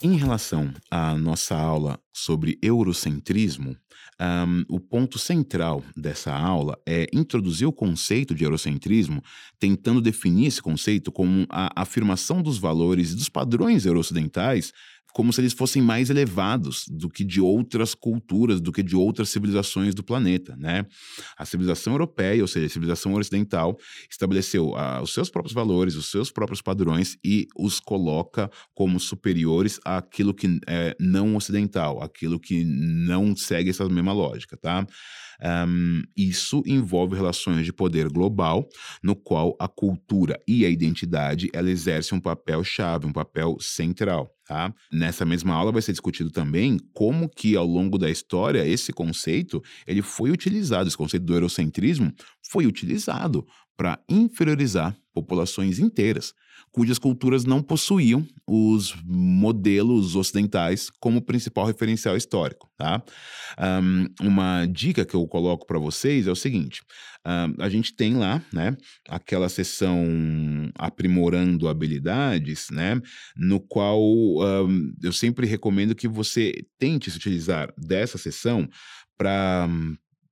Em 0.00 0.16
relação 0.16 0.72
à 0.88 1.16
nossa 1.16 1.56
aula 1.56 1.98
sobre 2.12 2.56
eurocentrismo, 2.62 3.76
um, 4.20 4.64
o 4.68 4.78
ponto 4.78 5.18
central 5.18 5.82
dessa 5.96 6.32
aula 6.32 6.78
é 6.86 7.06
introduzir 7.12 7.66
o 7.66 7.72
conceito 7.72 8.32
de 8.32 8.44
eurocentrismo, 8.44 9.20
tentando 9.58 10.00
definir 10.00 10.46
esse 10.46 10.62
conceito 10.62 11.10
como 11.10 11.46
a 11.50 11.72
afirmação 11.74 12.40
dos 12.40 12.58
valores 12.58 13.10
e 13.10 13.16
dos 13.16 13.28
padrões 13.28 13.86
eurocidentais 13.86 14.72
como 15.18 15.32
se 15.32 15.40
eles 15.40 15.52
fossem 15.52 15.82
mais 15.82 16.10
elevados 16.10 16.84
do 16.88 17.08
que 17.08 17.24
de 17.24 17.40
outras 17.40 17.92
culturas, 17.92 18.60
do 18.60 18.70
que 18.70 18.84
de 18.84 18.94
outras 18.94 19.30
civilizações 19.30 19.92
do 19.92 20.00
planeta, 20.00 20.54
né? 20.56 20.86
A 21.36 21.44
civilização 21.44 21.92
europeia, 21.92 22.40
ou 22.40 22.46
seja, 22.46 22.66
a 22.66 22.68
civilização 22.68 23.14
ocidental, 23.14 23.76
estabeleceu 24.08 24.76
ah, 24.76 25.02
os 25.02 25.12
seus 25.12 25.28
próprios 25.28 25.52
valores, 25.52 25.96
os 25.96 26.08
seus 26.08 26.30
próprios 26.30 26.62
padrões 26.62 27.16
e 27.24 27.48
os 27.58 27.80
coloca 27.80 28.48
como 28.72 29.00
superiores 29.00 29.80
àquilo 29.84 30.32
que 30.32 30.60
é 30.68 30.94
não 31.00 31.34
ocidental, 31.34 32.00
aquilo 32.00 32.38
que 32.38 32.64
não 32.64 33.34
segue 33.34 33.70
essa 33.70 33.88
mesma 33.88 34.12
lógica, 34.12 34.56
tá? 34.56 34.86
Um, 35.42 36.02
isso 36.16 36.62
envolve 36.64 37.16
relações 37.16 37.64
de 37.64 37.72
poder 37.72 38.08
global, 38.08 38.68
no 39.02 39.16
qual 39.16 39.56
a 39.58 39.66
cultura 39.66 40.40
e 40.46 40.64
a 40.64 40.68
identidade 40.68 41.48
ela 41.52 41.70
exerce 41.70 42.14
um 42.14 42.20
papel 42.20 42.62
chave, 42.62 43.04
um 43.04 43.12
papel 43.12 43.56
central. 43.60 44.32
Tá? 44.48 44.74
Nessa 44.90 45.26
mesma 45.26 45.52
aula 45.52 45.70
vai 45.70 45.82
ser 45.82 45.92
discutido 45.92 46.30
também 46.30 46.78
como 46.94 47.28
que 47.28 47.54
ao 47.54 47.66
longo 47.66 47.98
da 47.98 48.08
história 48.08 48.66
esse 48.66 48.94
conceito 48.94 49.62
ele 49.86 50.00
foi 50.00 50.30
utilizado, 50.30 50.88
esse 50.88 50.96
conceito 50.96 51.26
do 51.26 51.34
eurocentrismo 51.34 52.10
foi 52.50 52.66
utilizado 52.66 53.46
para 53.76 54.02
inferiorizar 54.08 54.96
populações 55.12 55.78
inteiras, 55.78 56.32
cujas 56.72 56.98
culturas 56.98 57.44
não 57.44 57.62
possuíam 57.62 58.26
os 58.46 58.94
modelos 59.04 60.16
ocidentais 60.16 60.90
como 60.98 61.20
principal 61.20 61.66
referencial 61.66 62.16
histórico. 62.16 62.70
Tá? 62.76 63.02
Um, 63.82 64.06
uma 64.26 64.64
dica 64.64 65.04
que 65.04 65.14
eu 65.14 65.26
coloco 65.26 65.66
para 65.66 65.78
vocês 65.78 66.26
é 66.26 66.30
o 66.30 66.36
seguinte: 66.36 66.82
um, 67.26 67.62
a 67.62 67.68
gente 67.68 67.94
tem 67.94 68.16
lá 68.16 68.42
né, 68.52 68.76
aquela 69.08 69.48
sessão 69.48 70.06
aprimorando 70.74 71.68
habilidades, 71.68 72.68
né, 72.70 73.00
no 73.36 73.60
qual 73.60 74.00
eu 75.02 75.12
sempre 75.12 75.46
recomendo 75.46 75.94
que 75.94 76.08
você 76.08 76.52
tente 76.78 77.10
se 77.10 77.16
utilizar 77.16 77.72
dessa 77.76 78.16
sessão 78.18 78.68
para 79.16 79.68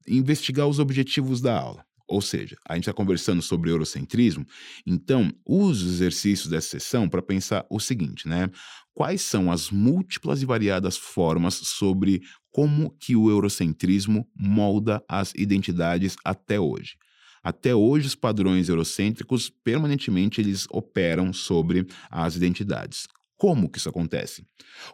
investigar 0.07 0.67
os 0.67 0.79
objetivos 0.79 1.41
da 1.41 1.59
aula. 1.59 1.85
Ou 2.09 2.21
seja, 2.21 2.57
a 2.69 2.75
gente 2.75 2.85
está 2.85 2.93
conversando 2.93 3.43
sobre 3.43 3.71
eurocentrismo, 3.71 4.47
então 4.87 5.33
use 5.45 5.85
os 5.85 5.95
exercícios 5.95 6.49
dessa 6.49 6.69
sessão 6.69 7.09
para 7.09 7.21
pensar 7.21 7.67
o 7.69 7.81
seguinte, 7.81 8.29
né? 8.29 8.49
Quais 8.95 9.23
são 9.23 9.51
as 9.51 9.71
múltiplas 9.71 10.41
e 10.41 10.47
variadas 10.47 10.97
formas 10.97 11.55
sobre 11.55 12.23
como 12.51 12.91
que 12.99 13.15
o 13.17 13.29
eurocentrismo 13.29 14.27
molda 14.35 15.03
as 15.09 15.33
identidades 15.37 16.17
até 16.25 16.59
hoje? 16.59 16.97
Até 17.43 17.75
hoje, 17.75 18.07
os 18.07 18.15
padrões 18.15 18.69
eurocêntricos 18.69 19.51
permanentemente 19.51 20.41
eles 20.41 20.67
operam 20.71 21.33
sobre 21.33 21.87
as 22.11 22.35
identidades. 22.35 23.07
Como 23.37 23.71
que 23.71 23.79
isso 23.79 23.89
acontece? 23.89 24.47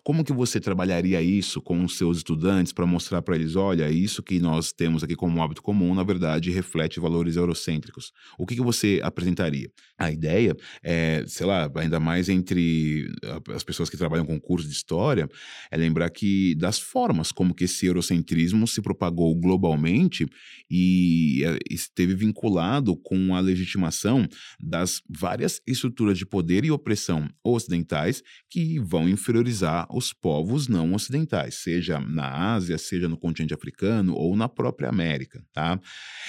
Como 0.05 0.25
que 0.25 0.33
você 0.33 0.61
trabalharia 0.61 1.23
isso 1.23 1.61
com 1.61 1.85
os 1.85 1.97
seus 1.97 2.19
estudantes 2.19 2.73
para 2.73 2.87
mostrar 2.87 3.23
para 3.23 3.37
eles, 3.37 3.57
olha, 3.57 3.91
isso 3.91 4.23
que 4.23 4.39
nós 4.41 4.73
temos 4.73 5.05
aqui 5.05 5.15
como 5.15 5.43
hábito 5.43 5.63
comum, 5.63 5.95
na 5.95 6.03
verdade, 6.03 6.51
reflete 6.51 6.99
valores 6.99 7.37
eurocêntricos. 7.37 8.13
O 8.39 8.47
que, 8.47 8.57
que 8.57 8.63
você 8.63 9.01
apresentaria? 9.03 9.71
A 9.99 10.11
ideia 10.11 10.57
é, 10.83 11.25
sei 11.27 11.47
lá, 11.47 11.71
ainda 11.77 12.01
mais 12.01 12.29
entre 12.29 13.09
as 13.55 13.63
pessoas 13.63 13.89
que 13.89 13.97
trabalham 13.97 14.27
com 14.27 14.41
curso 14.41 14.67
de 14.67 14.75
história, 14.75 15.29
é 15.71 15.77
lembrar 15.77 16.11
que 16.11 16.55
das 16.57 16.79
formas 16.79 17.33
como 17.33 17.55
que 17.55 17.65
esse 17.65 17.87
eurocentrismo 17.87 18.67
se 18.67 18.83
propagou 18.83 19.35
globalmente 19.39 20.27
e 20.71 21.43
é, 21.45 21.59
esteve 21.71 22.15
vinculado 22.15 22.97
com 22.97 23.35
a 23.35 23.41
legitimação 23.41 24.27
das 24.61 25.01
várias 25.09 25.61
estruturas 25.67 26.19
de 26.19 26.27
poder 26.27 26.65
e 26.65 26.71
opressão 26.71 27.29
ocidentais 27.45 28.23
que 28.51 28.79
vão 28.79 29.09
inferiorizar 29.09 29.87
os 29.91 30.13
povos 30.13 30.69
não 30.69 30.93
ocidentais, 30.93 31.55
seja 31.63 31.99
na 31.99 32.53
Ásia, 32.53 32.77
seja 32.77 33.09
no 33.09 33.17
continente 33.17 33.55
africano 33.55 34.15
ou 34.15 34.37
na 34.37 34.49
própria 34.49 34.89
América. 34.89 35.43
Tá? 35.53 35.81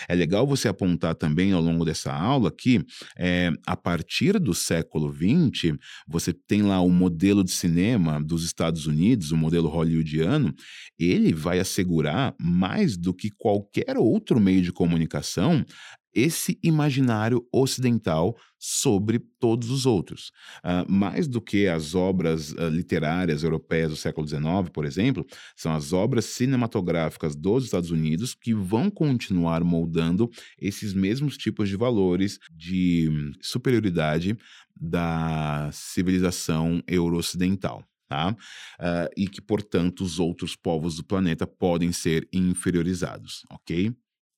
É 0.08 0.16
legal 0.16 0.48
você 0.48 0.68
apontar 0.68 1.16
também 1.16 1.52
ao 1.52 1.62
longo 1.62 1.84
dessa 1.84 2.14
aula 2.14 2.50
que, 2.50 2.84
é, 3.18 3.52
a 3.66 3.76
partir 3.76 4.40
do 4.40 4.54
século 4.54 5.14
XX, 5.14 5.78
você 6.08 6.32
tem 6.34 6.62
lá 6.62 6.80
o 6.80 6.90
modelo 6.90 7.44
de 7.44 7.52
cinema 7.52 8.22
dos 8.22 8.46
Estados 8.46 8.88
Unidos, 8.88 9.32
o 9.32 9.38
modelo 9.38 9.68
hollywoodiano, 9.68 10.54
ele 10.98 11.34
vai 11.34 11.60
assegurar 11.60 12.34
mais 12.40 12.96
do 12.96 13.14
que 13.14 13.30
qualquer 13.30 13.98
outro 13.98 14.40
meio 14.40 14.62
de 14.62 14.72
comunicação 14.72 15.66
esse 16.14 16.60
imaginário 16.64 17.46
ocidental 17.52 18.36
sobre 18.58 19.20
todos 19.40 19.70
os 19.70 19.86
outros. 19.86 20.32
Uh, 20.64 20.90
mais 20.90 21.28
do 21.28 21.42
que 21.42 21.68
as 21.68 21.96
obras 21.96 22.52
uh, 22.54 22.70
literárias 22.70 23.44
europeias 23.44 23.90
do 23.90 23.98
século 23.98 24.28
XIX, 24.28 24.70
por 24.72 24.86
exemplo, 24.86 25.26
são 25.56 25.74
as 25.74 25.92
obras 25.92 26.26
cinematográficas 26.26 27.36
dos 27.36 27.66
Estados 27.66 27.92
Unidos 27.92 28.34
que 28.34 28.54
vão 28.54 28.90
continuar 28.90 29.64
moldando 29.64 30.30
esses 30.60 30.94
mesmos 30.94 31.36
tipos 31.36 31.68
de 31.68 31.76
valores 31.76 32.40
de 32.52 33.10
superioridade 33.42 34.38
da 34.76 35.70
civilização 35.72 36.82
euro-ocidental. 36.88 37.84
Tá? 38.08 38.32
Uh, 38.32 39.10
e 39.18 39.28
que, 39.28 39.42
portanto, 39.42 40.02
os 40.02 40.20
outros 40.20 40.56
povos 40.56 40.98
do 40.98 41.04
planeta 41.04 41.48
podem 41.48 41.92
ser 41.92 42.28
inferiorizados, 42.32 43.42
ok? 43.50 43.92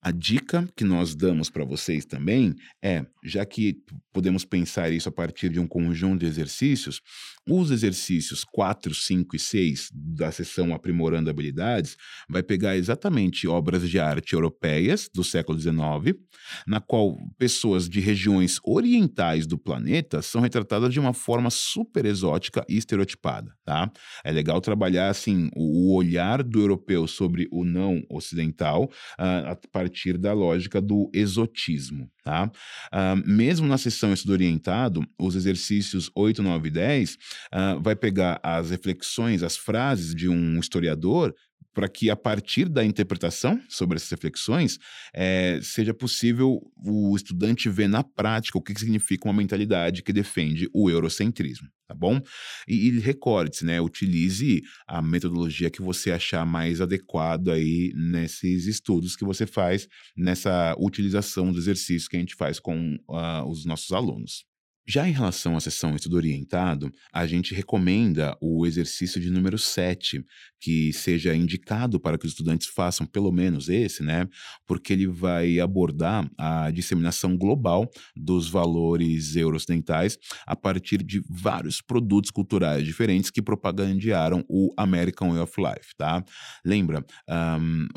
A 0.05 0.11
dica 0.11 0.69
que 0.75 0.83
nós 0.83 1.15
damos 1.15 1.49
para 1.49 1.65
vocês 1.65 2.05
também 2.05 2.53
é, 2.79 3.03
já 3.23 3.43
que 3.43 3.81
podemos 4.13 4.45
pensar 4.45 4.91
isso 4.91 5.09
a 5.09 5.11
partir 5.11 5.49
de 5.49 5.59
um 5.59 5.65
conjunto 5.65 6.19
de 6.19 6.27
exercícios, 6.27 7.01
os 7.47 7.71
exercícios 7.71 8.43
4, 8.43 8.93
5 8.93 9.36
e 9.36 9.39
6 9.39 9.89
da 9.93 10.31
sessão 10.31 10.73
Aprimorando 10.73 11.29
Habilidades 11.29 11.97
vai 12.29 12.41
pegar 12.41 12.77
exatamente 12.77 13.47
obras 13.47 13.89
de 13.89 13.99
arte 13.99 14.34
europeias 14.34 15.10
do 15.13 15.23
século 15.23 15.60
XIX, 15.60 16.17
na 16.65 16.79
qual 16.79 17.17
pessoas 17.38 17.89
de 17.89 17.99
regiões 17.99 18.60
orientais 18.63 19.45
do 19.45 19.58
planeta 19.58 20.21
são 20.21 20.41
retratadas 20.41 20.93
de 20.93 20.99
uma 20.99 21.13
forma 21.13 21.49
super 21.49 22.05
exótica 22.05 22.65
e 22.69 22.77
estereotipada, 22.77 23.51
tá? 23.63 23.91
É 24.23 24.31
legal 24.31 24.62
trabalhar 24.62 25.10
assim 25.10 25.49
o 25.55 25.93
olhar 25.95 26.41
do 26.43 26.60
europeu 26.60 27.08
sobre 27.08 27.47
o 27.51 27.63
não 27.63 28.01
ocidental 28.10 28.86
uh, 29.19 29.51
a 29.51 29.60
partir 29.71 30.05
partir 30.05 30.17
da 30.17 30.34
lógica 30.34 30.81
do 30.81 31.10
exotismo. 31.13 32.10
Tá? 32.25 32.51
Uh, 32.91 33.21
mesmo 33.23 33.67
na 33.67 33.77
sessão 33.77 34.11
estudo 34.11 34.33
orientado, 34.33 35.05
os 35.15 35.35
exercícios 35.35 36.09
8, 36.15 36.41
9 36.41 36.69
e 36.69 36.71
10 36.71 37.13
uh, 37.13 37.79
vai 37.79 37.95
pegar 37.95 38.39
as 38.41 38.71
reflexões, 38.71 39.43
as 39.43 39.55
frases 39.55 40.15
de 40.15 40.27
um 40.27 40.57
historiador 40.59 41.35
para 41.75 41.89
que 41.89 42.09
a 42.09 42.15
partir 42.15 42.69
da 42.69 42.83
interpretação 42.85 43.61
sobre 43.67 43.97
essas 43.97 44.09
reflexões 44.09 44.79
é, 45.13 45.59
seja 45.61 45.93
possível 45.93 46.61
o 46.77 47.13
estudante 47.15 47.69
ver 47.69 47.89
na 47.89 48.01
prática 48.01 48.57
o 48.57 48.61
que 48.61 48.73
significa 48.79 49.27
uma 49.27 49.33
mentalidade 49.33 50.01
que 50.01 50.13
defende 50.13 50.69
o 50.73 50.89
eurocentrismo, 50.89 51.67
tá 51.85 51.93
bom? 51.93 52.21
E, 52.65 52.87
e 52.87 52.99
recorde-se, 52.99 53.65
né? 53.65 53.81
Utilize 53.81 54.61
a 54.87 55.01
metodologia 55.01 55.69
que 55.69 55.81
você 55.81 56.11
achar 56.11 56.45
mais 56.45 56.79
adequada 56.79 57.53
aí 57.53 57.91
nesses 57.93 58.65
estudos 58.65 59.17
que 59.17 59.25
você 59.25 59.45
faz, 59.45 59.85
nessa 60.15 60.73
utilização 60.79 61.51
dos 61.51 61.63
exercícios 61.63 62.07
que 62.07 62.15
a 62.15 62.19
gente 62.19 62.35
faz 62.35 62.57
com 62.57 62.95
uh, 63.09 63.43
os 63.49 63.65
nossos 63.65 63.91
alunos. 63.91 64.45
Já 64.87 65.09
em 65.09 65.11
relação 65.11 65.57
à 65.57 65.59
sessão 65.59 65.95
estudo 65.95 66.15
orientado, 66.15 66.91
a 67.11 67.25
gente 67.25 67.55
recomenda 67.55 68.37
o 68.39 68.67
exercício 68.67 69.19
de 69.19 69.31
número 69.31 69.57
7, 69.57 70.23
que 70.65 70.91
seja 70.93 71.36
indicado 71.36 71.99
para 71.99 72.17
que 72.17 72.25
os 72.25 72.32
estudantes 72.32 72.67
façam 72.67 73.06
pelo 73.06 73.32
menos 73.32 73.69
esse, 73.69 74.01
né? 74.01 74.28
Porque 74.65 74.93
ele 74.93 75.06
vai 75.06 75.60
abordar 75.60 76.28
a 76.36 76.71
disseminação 76.71 77.38
global 77.38 77.88
dos 78.15 78.49
valores 78.49 79.36
euro-ocidentais 79.36 80.17
a 80.43 80.56
partir 80.56 81.04
de 81.04 81.23
vários 81.30 81.84
produtos 81.84 82.32
culturais 82.32 82.84
diferentes 82.84 83.30
que 83.30 83.43
propagandearam 83.43 84.43
o 84.49 84.73
American 84.75 85.34
Way 85.34 85.41
of 85.41 85.54
Life, 85.62 85.95
tá? 85.95 86.25
Lembra, 86.65 87.06
um, 87.30 87.88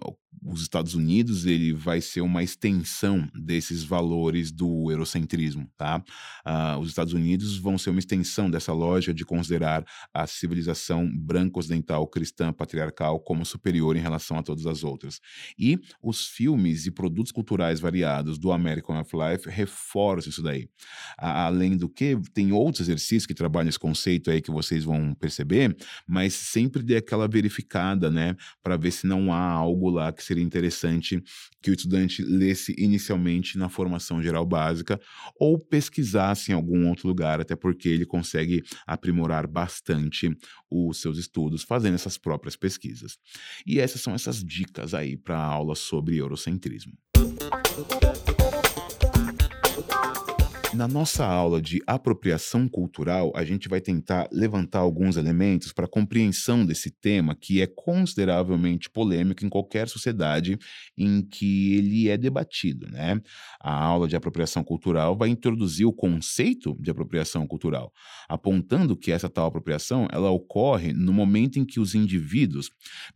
os 0.44 0.62
Estados 0.62 0.94
Unidos 0.94 1.46
ele 1.46 1.72
vai 1.72 2.00
ser 2.00 2.20
uma 2.20 2.42
extensão 2.42 3.28
desses 3.34 3.82
valores 3.82 4.52
do 4.52 4.90
eurocentrismo, 4.90 5.68
tá? 5.76 6.02
Uh, 6.46 6.78
os 6.80 6.88
Estados 6.88 7.12
Unidos 7.12 7.56
vão 7.56 7.76
ser 7.76 7.90
uma 7.90 7.98
extensão 7.98 8.50
dessa 8.50 8.72
lógica 8.72 9.12
de 9.12 9.24
considerar 9.24 9.84
a 10.12 10.26
civilização 10.26 11.10
branco-ocidental 11.12 12.06
cristã 12.06 12.52
patriarcal 12.58 13.20
como 13.20 13.46
superior 13.46 13.96
em 13.96 14.00
relação 14.00 14.36
a 14.38 14.42
todas 14.42 14.66
as 14.66 14.84
outras. 14.84 15.20
E 15.58 15.78
os 16.02 16.26
filmes 16.26 16.84
e 16.86 16.90
produtos 16.90 17.32
culturais 17.32 17.80
variados 17.80 18.38
do 18.38 18.52
American 18.52 19.00
of 19.00 19.10
Life 19.16 19.48
reforçam 19.48 20.30
isso 20.30 20.42
daí. 20.42 20.68
além 21.16 21.76
do 21.76 21.88
que, 21.88 22.16
tem 22.34 22.52
outros 22.52 22.80
exercícios 22.82 23.26
que 23.26 23.34
trabalham 23.34 23.68
esse 23.68 23.78
conceito 23.78 24.30
aí 24.30 24.40
que 24.40 24.50
vocês 24.50 24.84
vão 24.84 25.14
perceber, 25.14 25.76
mas 26.06 26.34
sempre 26.34 26.82
dê 26.82 26.96
aquela 26.96 27.28
verificada, 27.28 28.10
né, 28.10 28.34
para 28.62 28.76
ver 28.76 28.90
se 28.90 29.06
não 29.06 29.32
há 29.32 29.40
algo 29.50 29.90
lá 29.90 30.12
que 30.12 30.22
seria 30.22 30.42
interessante 30.42 31.22
que 31.62 31.70
o 31.70 31.74
estudante 31.74 32.22
lesse 32.22 32.74
inicialmente 32.78 33.58
na 33.58 33.68
formação 33.68 34.22
geral 34.22 34.44
básica 34.46 35.00
ou 35.38 35.58
pesquisasse 35.58 36.50
em 36.50 36.54
algum 36.54 36.88
outro 36.88 37.08
lugar, 37.08 37.40
até 37.40 37.56
porque 37.56 37.88
ele 37.88 38.06
consegue 38.06 38.62
aprimorar 38.86 39.46
bastante 39.46 40.30
os 40.70 41.00
seus 41.00 41.18
estudos 41.18 41.62
fazendo 41.62 41.94
essas 41.94 42.18
próprias 42.18 42.47
pesquisas. 42.56 43.18
E 43.66 43.80
essas 43.80 44.00
são 44.00 44.14
essas 44.14 44.42
dicas 44.42 44.94
aí 44.94 45.16
para 45.16 45.38
a 45.38 45.44
aula 45.44 45.74
sobre 45.74 46.16
eurocentrismo. 46.16 46.92
Na 50.78 50.86
nossa 50.86 51.26
aula 51.26 51.60
de 51.60 51.82
apropriação 51.88 52.68
cultural, 52.68 53.32
a 53.34 53.44
gente 53.44 53.68
vai 53.68 53.80
tentar 53.80 54.28
levantar 54.30 54.78
alguns 54.78 55.16
elementos 55.16 55.72
para 55.72 55.86
a 55.86 55.88
compreensão 55.88 56.64
desse 56.64 56.88
tema 56.88 57.34
que 57.34 57.60
é 57.60 57.66
consideravelmente 57.66 58.88
polêmico 58.88 59.44
em 59.44 59.48
qualquer 59.48 59.88
sociedade 59.88 60.56
em 60.96 61.20
que 61.20 61.74
ele 61.74 62.08
é 62.08 62.16
debatido, 62.16 62.86
né? 62.92 63.20
A 63.60 63.74
aula 63.74 64.06
de 64.06 64.14
apropriação 64.14 64.62
cultural 64.62 65.18
vai 65.18 65.30
introduzir 65.30 65.84
o 65.84 65.92
conceito 65.92 66.76
de 66.78 66.92
apropriação 66.92 67.44
cultural, 67.44 67.92
apontando 68.28 68.96
que 68.96 69.10
essa 69.10 69.28
tal 69.28 69.46
apropriação, 69.46 70.06
ela 70.12 70.30
ocorre 70.30 70.92
no 70.92 71.12
momento 71.12 71.58
em 71.58 71.64
que 71.64 71.80
os 71.80 71.96
indivíduos 71.96 72.70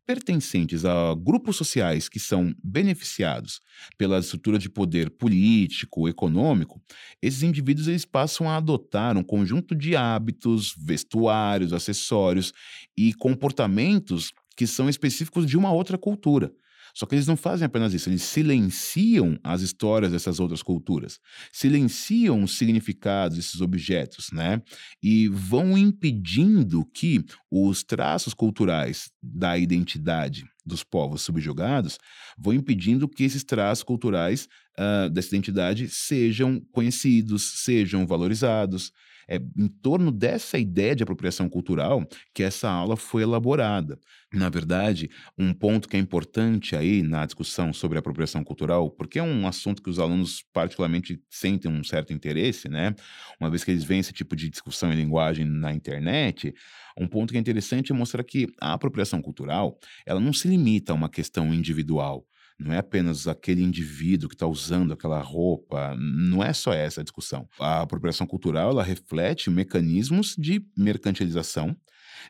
pertencentes 0.05 0.85
a 0.85 1.15
grupos 1.15 1.59
sociais 1.59 2.09
que 2.09 2.19
são 2.19 2.53
beneficiados 2.61 3.61
pela 3.97 4.19
estrutura 4.19 4.59
de 4.59 4.69
poder 4.69 5.11
político, 5.11 6.09
econômico, 6.09 6.83
esses 7.23 7.52
indivíduos 7.53 7.87
eles 7.87 8.05
passam 8.05 8.49
a 8.49 8.57
adotar 8.57 9.17
um 9.17 9.23
conjunto 9.23 9.75
de 9.75 9.95
hábitos, 9.95 10.75
vestuários, 10.77 11.73
acessórios 11.73 12.53
e 12.97 13.13
comportamentos 13.15 14.33
que 14.57 14.67
são 14.67 14.89
específicos 14.89 15.47
de 15.47 15.57
uma 15.57 15.71
outra 15.73 15.99
cultura. 15.99 16.53
Só 16.95 17.07
que 17.07 17.15
eles 17.15 17.27
não 17.27 17.37
fazem 17.37 17.65
apenas 17.65 17.95
isso, 17.95 18.09
eles 18.09 18.23
silenciam 18.23 19.39
as 19.43 19.63
histórias 19.63 20.13
dessas 20.13 20.39
outras 20.39 20.63
culturas, 20.63 21.19
silenciam 21.51 22.43
os 22.43 22.59
significados 22.59 23.37
desses 23.37 23.61
objetos, 23.61 24.29
né? 24.33 24.61
E 25.03 25.29
vão 25.29 25.77
impedindo 25.77 26.85
que 26.85 27.25
os 27.51 27.83
traços 27.83 28.35
culturais 28.35 29.11
da 29.23 29.57
identidade 29.57 30.45
dos 30.65 30.85
povos 30.85 31.23
subjugados 31.23 31.99
vão 32.39 32.55
impedindo 32.55 33.09
que 33.09 33.25
esses 33.25 33.43
traços 33.43 33.83
culturais 33.83 34.49
uh, 34.79 35.11
dessa 35.11 35.29
identidade 35.29 35.89
sejam 35.89 36.61
conhecidos, 36.73 37.63
sejam 37.65 38.07
valorizados. 38.07 38.93
É 39.35 39.37
em 39.57 39.69
torno 39.69 40.13
dessa 40.13 40.59
ideia 40.59 40.95
de 40.95 41.03
apropriação 41.03 41.49
cultural 41.49 42.07
que 42.35 42.43
essa 42.43 42.69
aula 42.71 42.97
foi 42.99 43.23
elaborada. 43.23 43.99
Na 44.31 44.51
verdade, 44.51 45.09
um 45.39 45.55
ponto 45.55 45.89
que 45.89 45.97
é 45.97 46.01
importante 46.01 46.77
aí 46.77 47.03
na 47.03 47.25
discussão 47.25 47.73
sobre 47.73 47.97
apropriação 47.99 48.45
cultural, 48.45 48.91
porque 48.91 49.19
é 49.19 49.23
um 49.23 49.47
assunto 49.47 49.83
que 49.83 49.89
os 49.89 49.99
alunos 49.99 50.45
particularmente 50.53 51.19
sentem 51.31 51.71
um 51.71 51.83
certo 51.83 52.13
interesse, 52.13 52.69
né? 52.69 52.95
Uma 53.41 53.49
vez 53.49 53.65
que 53.65 53.71
eles 53.71 53.85
veem 53.85 54.01
esse 54.01 54.13
tipo 54.13 54.37
de 54.37 54.51
discussão 54.51 54.93
em 54.93 54.97
linguagem 54.97 55.47
na 55.47 55.73
internet, 55.73 56.53
um 56.99 57.07
ponto 57.09 57.31
que 57.33 57.37
é 57.39 57.41
interessante 57.41 57.91
é 57.91 57.95
mostrar 57.95 58.23
que 58.25 58.47
a 58.61 58.75
apropriação 58.75 59.23
cultural, 59.23 59.79
ela 60.07 60.21
não 60.21 60.33
se 60.33 60.47
limita 60.49 60.93
a 60.93 60.95
uma 60.95 61.09
questão 61.09 61.53
individual. 61.55 62.27
Não 62.59 62.73
é 62.73 62.79
apenas 62.79 63.27
aquele 63.27 63.63
indivíduo 63.63 64.29
que 64.29 64.35
está 64.35 64.47
usando 64.47 64.93
aquela 64.93 65.21
roupa, 65.21 65.97
não 65.97 66.43
é 66.43 66.53
só 66.53 66.73
essa 66.73 67.01
a 67.01 67.05
discussão. 67.05 67.49
A 67.59 67.83
apropriação 67.83 68.27
cultural 68.27 68.71
ela 68.71 68.83
reflete 68.83 69.51
mecanismos 69.51 70.35
de 70.39 70.65
mercantilização 70.77 71.77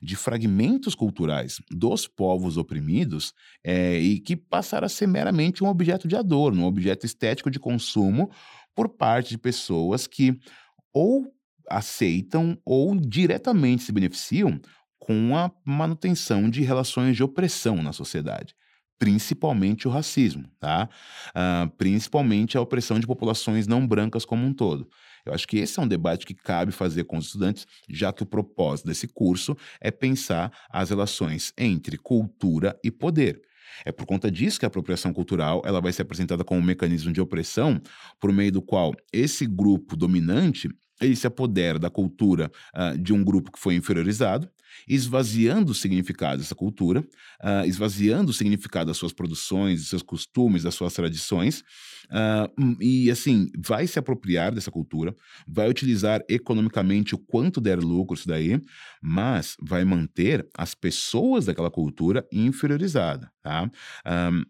de 0.01 0.17
fragmentos 0.17 0.95
culturais 0.95 1.61
dos 1.71 2.07
povos 2.07 2.57
oprimidos 2.57 3.35
é, 3.65 3.99
e 3.99 4.21
que 4.21 4.37
passaram 4.37 4.87
a 4.87 4.89
ser 4.89 5.07
meramente 5.07 5.63
um 5.63 5.69
objeto 5.69 6.09
de 6.09 6.17
adorno, 6.17 6.63
um 6.63 6.67
objeto 6.67 7.05
estético 7.05 7.51
de 7.51 7.59
consumo 7.59 8.31
por 8.75 8.89
parte 8.89 9.31
de 9.31 9.39
pessoas 9.39 10.07
que 10.07 10.39
ou 10.93 11.27
aceitam 11.69 12.59
ou 12.65 12.95
diretamente 12.99 13.83
se 13.83 13.93
beneficiam 13.93 14.61
com 14.99 15.37
a 15.37 15.51
manutenção 15.65 16.49
de 16.49 16.63
relações 16.63 17.17
de 17.17 17.23
opressão 17.23 17.83
na 17.83 17.93
sociedade 17.93 18.55
principalmente 19.03 19.89
o 19.89 19.91
racismo, 19.91 20.45
tá? 20.61 20.89
Uh, 21.31 21.69
principalmente 21.77 22.57
a 22.57 22.61
opressão 22.61 23.01
de 23.01 23.07
populações 23.07 23.67
não 23.67 23.85
brancas 23.85 24.25
como 24.25 24.47
um 24.47 24.55
todo. 24.55 24.89
Eu 25.27 25.35
acho 25.35 25.45
que 25.49 25.59
esse 25.59 25.77
é 25.81 25.83
um 25.83 25.89
debate 25.89 26.25
que 26.25 26.35
cabe 26.35 26.71
fazer 26.71 27.03
com 27.03 27.17
os 27.17 27.27
estudantes, 27.27 27.67
já 27.89 28.13
que 28.13 28.23
o 28.23 28.27
propósito 28.27 28.87
desse 28.87 29.09
curso 29.09 29.57
é 29.81 29.91
pensar 29.91 30.53
as 30.71 30.91
relações 30.91 31.53
entre 31.59 31.99
cultura 31.99 32.79
e 32.85 32.93
poder. 32.93 33.43
É 33.85 33.91
por 33.91 34.07
conta 34.07 34.31
disso 34.31 34.61
que 34.61 34.67
a 34.67 34.69
apropriação 34.69 35.13
cultural 35.13 35.63
ela 35.65 35.81
vai 35.81 35.93
ser 35.93 36.03
apresentada 36.03 36.45
como 36.45 36.61
um 36.61 36.65
mecanismo 36.65 37.13
de 37.13 37.21
opressão 37.21 37.83
por 38.21 38.33
meio 38.33 38.53
do 38.53 38.63
qual 38.63 38.95
esse 39.13 39.47
grupo 39.47 39.97
dominante 39.97 40.69
ele 41.01 41.17
se 41.17 41.27
apodera 41.27 41.77
da 41.77 41.91
cultura 41.91 42.53
uh, 42.77 42.97
de 42.97 43.13
um 43.13 43.25
grupo 43.25 43.51
que 43.51 43.59
foi 43.59 43.75
inferiorizado, 43.75 44.49
esvaziando 44.89 45.73
o 45.73 45.75
significado 45.75 46.39
dessa 46.39 46.55
cultura, 46.55 47.01
uh, 47.01 47.67
esvaziando 47.67 48.31
o 48.31 48.35
significado 48.35 48.87
das 48.87 48.97
suas 48.97 49.13
produções, 49.13 49.81
dos 49.81 49.89
seus 49.89 50.03
costumes, 50.03 50.63
das 50.63 50.75
suas 50.75 50.93
tradições, 50.93 51.61
uh, 52.11 52.83
e 52.83 53.11
assim, 53.11 53.49
vai 53.57 53.87
se 53.87 53.99
apropriar 53.99 54.53
dessa 54.55 54.71
cultura, 54.71 55.15
vai 55.47 55.69
utilizar 55.69 56.23
economicamente 56.29 57.15
o 57.15 57.19
quanto 57.19 57.61
der 57.61 57.79
lucro 57.79 58.15
isso 58.15 58.29
daí, 58.29 58.61
mas 59.01 59.57
vai 59.61 59.85
manter 59.85 60.47
as 60.57 60.75
pessoas 60.75 61.47
daquela 61.47 61.71
cultura 61.71 62.27
inferiorizadas, 62.33 63.29
tá? 63.43 63.71
Um, 64.07 64.45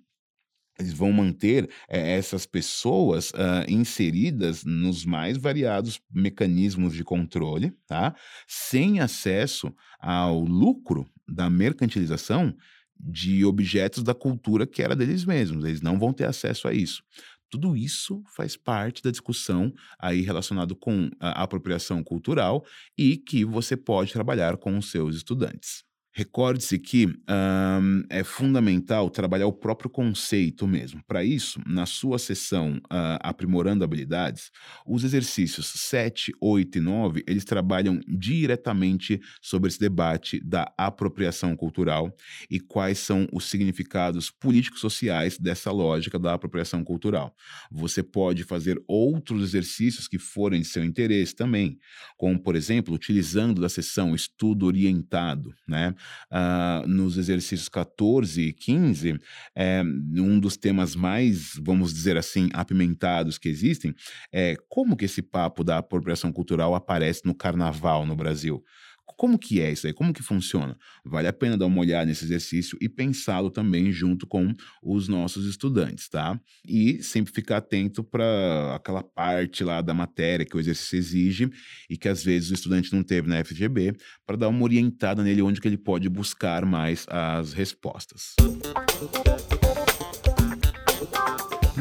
eles 0.83 0.93
vão 0.93 1.13
manter 1.13 1.69
é, 1.89 2.17
essas 2.17 2.47
pessoas 2.47 3.31
uh, 3.31 3.69
inseridas 3.69 4.65
nos 4.65 5.05
mais 5.05 5.37
variados 5.37 6.01
mecanismos 6.13 6.95
de 6.95 7.05
controle, 7.05 7.73
tá? 7.87 8.15
sem 8.47 9.01
acesso 9.01 9.75
ao 9.99 10.41
lucro 10.41 11.09
da 11.27 11.49
mercantilização 11.49 12.55
de 12.99 13.45
objetos 13.45 14.03
da 14.03 14.15
cultura 14.15 14.67
que 14.67 14.83
era 14.83 14.95
deles 14.95 15.25
mesmos. 15.25 15.65
Eles 15.65 15.81
não 15.81 15.99
vão 15.99 16.13
ter 16.13 16.25
acesso 16.25 16.69
a 16.69 16.73
isso. 16.73 17.03
Tudo 17.51 17.77
isso 17.77 18.23
faz 18.35 18.57
parte 18.57 19.03
da 19.03 19.11
discussão 19.11 19.75
aí 19.99 20.23
relacionado 20.23 20.75
com 20.75 21.11
a 21.21 21.43
apropriação 21.43 22.03
cultural 22.03 22.65
e 22.97 23.17
que 23.17 23.45
você 23.45 23.77
pode 23.77 24.13
trabalhar 24.13 24.57
com 24.57 24.79
os 24.79 24.91
seus 24.91 25.17
estudantes. 25.17 25.85
Recorde-se 26.15 26.79
que 26.79 27.07
um, 27.07 28.05
é 28.11 28.23
fundamental 28.23 29.09
trabalhar 29.09 29.47
o 29.47 29.53
próprio 29.53 29.89
conceito 29.89 30.67
mesmo. 30.67 31.03
Para 31.07 31.25
isso, 31.25 31.59
na 31.67 31.87
sua 31.87 32.19
sessão 32.19 32.77
uh, 32.85 33.19
Aprimorando 33.21 33.83
Habilidades, 33.83 34.51
os 34.87 35.05
exercícios 35.05 35.67
7, 35.69 36.33
8 36.39 36.77
e 36.77 36.81
9, 36.83 37.25
eles 37.27 37.47
trabalham 37.47 37.99
diretamente 38.07 39.21
sobre 39.41 39.69
esse 39.69 39.81
debate 39.81 40.39
da 40.45 40.71
apropriação 40.77 41.57
cultural 41.57 42.15
e 42.51 42.61
quais 42.61 42.99
são 42.99 43.27
os 43.33 43.47
significados 43.47 44.31
políticos 44.31 44.81
sociais 44.81 45.39
dessa 45.39 45.73
lógica 45.73 46.19
da 46.19 46.35
apropriação 46.35 46.85
cultural. 46.85 47.35
Você 47.71 48.03
pode 48.03 48.45
fazer 48.45 48.79
outros 48.87 49.43
exercícios 49.43 50.07
que 50.07 50.19
forem 50.19 50.61
de 50.61 50.67
seu 50.67 50.85
interesse 50.85 51.35
também, 51.35 51.79
como, 52.19 52.39
por 52.39 52.55
exemplo, 52.55 52.93
utilizando 52.93 53.63
da 53.63 53.69
sessão 53.71 54.15
Estudo 54.15 54.67
Orientado, 54.67 55.55
né? 55.67 55.95
Uh, 56.31 56.87
nos 56.87 57.17
exercícios 57.17 57.69
14 57.69 58.41
e 58.41 58.53
15, 58.53 59.19
é, 59.55 59.83
um 59.83 60.39
dos 60.39 60.57
temas 60.57 60.95
mais, 60.95 61.55
vamos 61.61 61.93
dizer 61.93 62.17
assim, 62.17 62.49
apimentados 62.53 63.39
que 63.39 63.49
existem 63.49 63.95
é 64.33 64.57
como 64.69 64.97
que 64.97 65.05
esse 65.05 65.23
papo 65.23 65.65
da 65.65 65.79
apropriação 65.79 66.33
cultural 66.33 66.75
aparece 66.75 67.23
no 67.25 67.35
carnaval 67.35 68.07
no 68.07 68.17
Brasil. 68.17 68.63
Como 69.05 69.39
que 69.39 69.61
é 69.61 69.71
isso 69.71 69.87
aí? 69.87 69.93
Como 69.93 70.13
que 70.13 70.23
funciona? 70.23 70.77
Vale 71.05 71.29
a 71.29 71.33
pena 71.33 71.57
dar 71.57 71.67
uma 71.67 71.81
olhada 71.81 72.07
nesse 72.07 72.25
exercício 72.25 72.77
e 72.81 72.89
pensá-lo 72.89 73.51
também 73.51 73.93
junto 73.93 74.27
com 74.27 74.53
os 74.83 75.09
nossos 75.09 75.47
estudantes, 75.47 76.09
tá? 76.09 76.41
E 76.67 77.03
sempre 77.03 77.33
ficar 77.33 77.59
atento 77.59 78.03
para 78.03 78.75
aquela 78.75 79.03
parte 79.03 79.63
lá 79.63 79.81
da 79.81 79.95
matéria 79.95 80.47
que 80.47 80.57
o 80.57 80.61
exercício 80.61 80.97
exige 80.97 81.51
e 81.89 81.97
que 81.97 82.09
às 82.09 82.25
vezes 82.25 82.51
o 82.51 82.55
estudante 82.55 82.93
não 82.93 83.03
teve 83.03 83.29
na 83.29 83.45
FGB, 83.45 83.95
para 84.27 84.37
dar 84.37 84.49
uma 84.49 84.65
orientada 84.65 85.23
nele 85.23 85.43
onde 85.43 85.61
que 85.61 85.69
ele 85.69 85.79
pode 85.79 86.09
buscar 86.09 86.65
mais 86.65 87.07
as 87.09 87.53
respostas. 87.53 88.35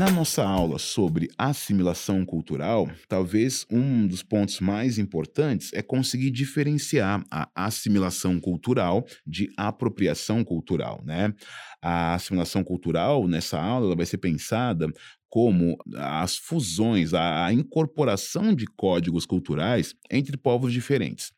Na 0.02 0.10
nossa 0.10 0.44
aula 0.44 0.80
sobre 0.80 1.30
assimilação 1.38 2.26
cultural, 2.26 2.90
talvez 3.08 3.68
um 3.70 4.08
dos 4.08 4.24
pontos 4.24 4.60
mais 4.60 4.98
importantes 4.98 5.72
é 5.74 5.84
conseguir 5.84 6.32
diferenciar 6.32 7.24
a 7.30 7.48
assimilação 7.54 8.40
cultural 8.40 9.06
de 9.28 9.48
apropriação 9.56 10.44
cultural, 10.44 11.04
né? 11.06 11.32
A 11.80 12.16
assimilação 12.16 12.64
cultural 12.64 13.28
nessa 13.28 13.62
aula 13.62 13.96
vai 13.96 14.08
ser 14.08 14.18
pensada 14.18 14.88
como 15.30 15.78
as 15.96 16.36
fusões, 16.36 17.14
a 17.14 17.54
incorporação 17.54 18.56
de 18.56 18.66
códigos 18.66 19.28
culturais 19.28 19.94
entre 20.10 20.36
povos 20.36 20.74
diferentes 20.74 21.32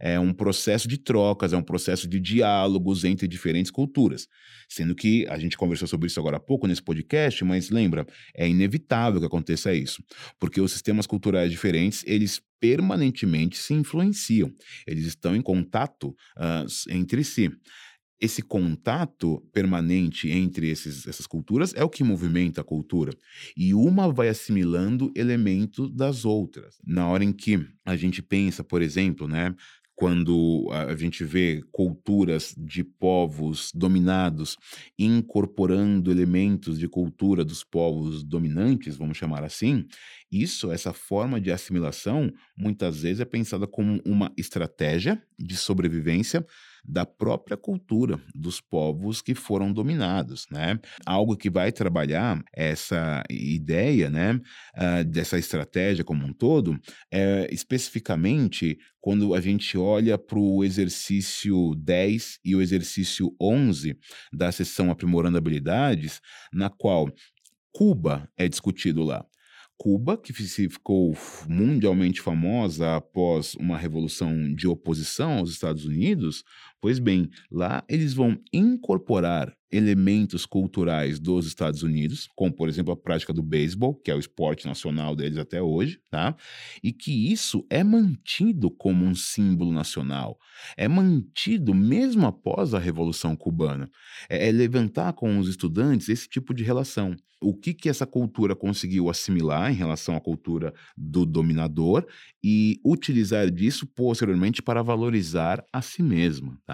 é 0.00 0.18
um 0.18 0.32
processo 0.32 0.88
de 0.88 0.98
trocas, 0.98 1.52
é 1.52 1.56
um 1.56 1.62
processo 1.62 2.08
de 2.08 2.20
diálogos 2.20 3.04
entre 3.04 3.28
diferentes 3.28 3.70
culturas. 3.70 4.28
Sendo 4.68 4.94
que 4.94 5.26
a 5.28 5.38
gente 5.38 5.56
conversou 5.56 5.86
sobre 5.86 6.06
isso 6.06 6.18
agora 6.18 6.36
há 6.36 6.40
pouco 6.40 6.66
nesse 6.66 6.82
podcast, 6.82 7.44
mas 7.44 7.70
lembra, 7.70 8.06
é 8.34 8.48
inevitável 8.48 9.20
que 9.20 9.26
aconteça 9.26 9.74
isso, 9.74 10.02
porque 10.38 10.60
os 10.60 10.72
sistemas 10.72 11.06
culturais 11.06 11.50
diferentes, 11.50 12.02
eles 12.06 12.40
permanentemente 12.60 13.58
se 13.58 13.74
influenciam, 13.74 14.52
eles 14.86 15.04
estão 15.06 15.34
em 15.34 15.42
contato 15.42 16.10
uh, 16.38 16.64
entre 16.88 17.24
si 17.24 17.50
esse 18.22 18.40
contato 18.40 19.40
permanente 19.52 20.30
entre 20.30 20.70
esses, 20.70 21.08
essas 21.08 21.26
culturas 21.26 21.74
é 21.74 21.82
o 21.82 21.90
que 21.90 22.04
movimenta 22.04 22.60
a 22.60 22.64
cultura. 22.64 23.12
E 23.56 23.74
uma 23.74 24.12
vai 24.12 24.28
assimilando 24.28 25.10
elementos 25.16 25.90
das 25.90 26.24
outras. 26.24 26.76
Na 26.86 27.08
hora 27.08 27.24
em 27.24 27.32
que 27.32 27.66
a 27.84 27.96
gente 27.96 28.22
pensa, 28.22 28.62
por 28.62 28.80
exemplo, 28.80 29.26
né, 29.26 29.52
quando 29.96 30.68
a 30.70 30.94
gente 30.94 31.24
vê 31.24 31.62
culturas 31.72 32.54
de 32.56 32.84
povos 32.84 33.70
dominados 33.74 34.56
incorporando 34.96 36.10
elementos 36.10 36.78
de 36.78 36.88
cultura 36.88 37.44
dos 37.44 37.64
povos 37.64 38.22
dominantes, 38.22 38.96
vamos 38.96 39.18
chamar 39.18 39.42
assim, 39.42 39.84
isso, 40.30 40.70
essa 40.70 40.92
forma 40.92 41.40
de 41.40 41.50
assimilação, 41.50 42.32
muitas 42.56 43.02
vezes 43.02 43.20
é 43.20 43.24
pensada 43.24 43.66
como 43.66 44.00
uma 44.06 44.32
estratégia 44.36 45.20
de 45.38 45.56
sobrevivência 45.56 46.46
da 46.84 47.06
própria 47.06 47.56
cultura 47.56 48.20
dos 48.34 48.60
povos 48.60 49.22
que 49.22 49.34
foram 49.34 49.72
dominados, 49.72 50.46
né? 50.50 50.78
Algo 51.06 51.36
que 51.36 51.48
vai 51.48 51.70
trabalhar 51.70 52.42
essa 52.52 53.22
ideia, 53.30 54.10
né, 54.10 54.34
uh, 54.34 55.04
dessa 55.04 55.38
estratégia 55.38 56.04
como 56.04 56.26
um 56.26 56.32
todo, 56.32 56.78
é, 57.10 57.48
especificamente 57.52 58.78
quando 59.00 59.34
a 59.34 59.40
gente 59.40 59.76
olha 59.76 60.16
para 60.16 60.38
o 60.38 60.64
exercício 60.64 61.74
10 61.76 62.38
e 62.44 62.54
o 62.54 62.62
exercício 62.62 63.34
11 63.40 63.96
da 64.32 64.50
sessão 64.52 64.90
Aprimorando 64.90 65.38
Habilidades, 65.38 66.20
na 66.52 66.70
qual 66.70 67.08
Cuba 67.72 68.28
é 68.36 68.48
discutido 68.48 69.02
lá. 69.02 69.24
Cuba, 69.82 70.16
que 70.16 70.32
ficou 70.32 71.12
mundialmente 71.48 72.20
famosa 72.20 72.94
após 72.94 73.56
uma 73.56 73.76
revolução 73.76 74.54
de 74.54 74.68
oposição 74.68 75.38
aos 75.38 75.50
Estados 75.50 75.84
Unidos, 75.84 76.44
pois 76.82 76.98
bem, 76.98 77.30
lá 77.50 77.84
eles 77.88 78.12
vão 78.12 78.36
incorporar 78.52 79.56
elementos 79.70 80.44
culturais 80.44 81.18
dos 81.18 81.46
Estados 81.46 81.82
Unidos, 81.82 82.28
como 82.36 82.52
por 82.52 82.68
exemplo 82.68 82.92
a 82.92 82.96
prática 82.96 83.32
do 83.32 83.42
beisebol, 83.42 83.94
que 83.94 84.10
é 84.10 84.14
o 84.14 84.18
esporte 84.18 84.66
nacional 84.66 85.16
deles 85.16 85.38
até 85.38 85.62
hoje, 85.62 85.98
tá? 86.10 86.36
E 86.82 86.92
que 86.92 87.32
isso 87.32 87.64
é 87.70 87.82
mantido 87.82 88.70
como 88.70 89.04
um 89.06 89.14
símbolo 89.14 89.72
nacional, 89.72 90.38
é 90.76 90.86
mantido 90.88 91.72
mesmo 91.72 92.26
após 92.26 92.74
a 92.74 92.78
Revolução 92.78 93.34
Cubana. 93.34 93.90
É, 94.28 94.48
é 94.48 94.52
levantar 94.52 95.12
com 95.14 95.38
os 95.38 95.48
estudantes 95.48 96.08
esse 96.08 96.28
tipo 96.28 96.52
de 96.52 96.62
relação. 96.64 97.16
O 97.40 97.54
que 97.54 97.74
que 97.74 97.88
essa 97.88 98.06
cultura 98.06 98.54
conseguiu 98.54 99.10
assimilar 99.10 99.72
em 99.72 99.74
relação 99.74 100.14
à 100.14 100.20
cultura 100.20 100.72
do 100.96 101.26
dominador 101.26 102.06
e 102.42 102.78
utilizar 102.84 103.50
disso 103.50 103.84
posteriormente 103.86 104.62
para 104.62 104.82
valorizar 104.82 105.64
a 105.72 105.82
si 105.82 106.02
mesma, 106.02 106.56
tá? 106.64 106.71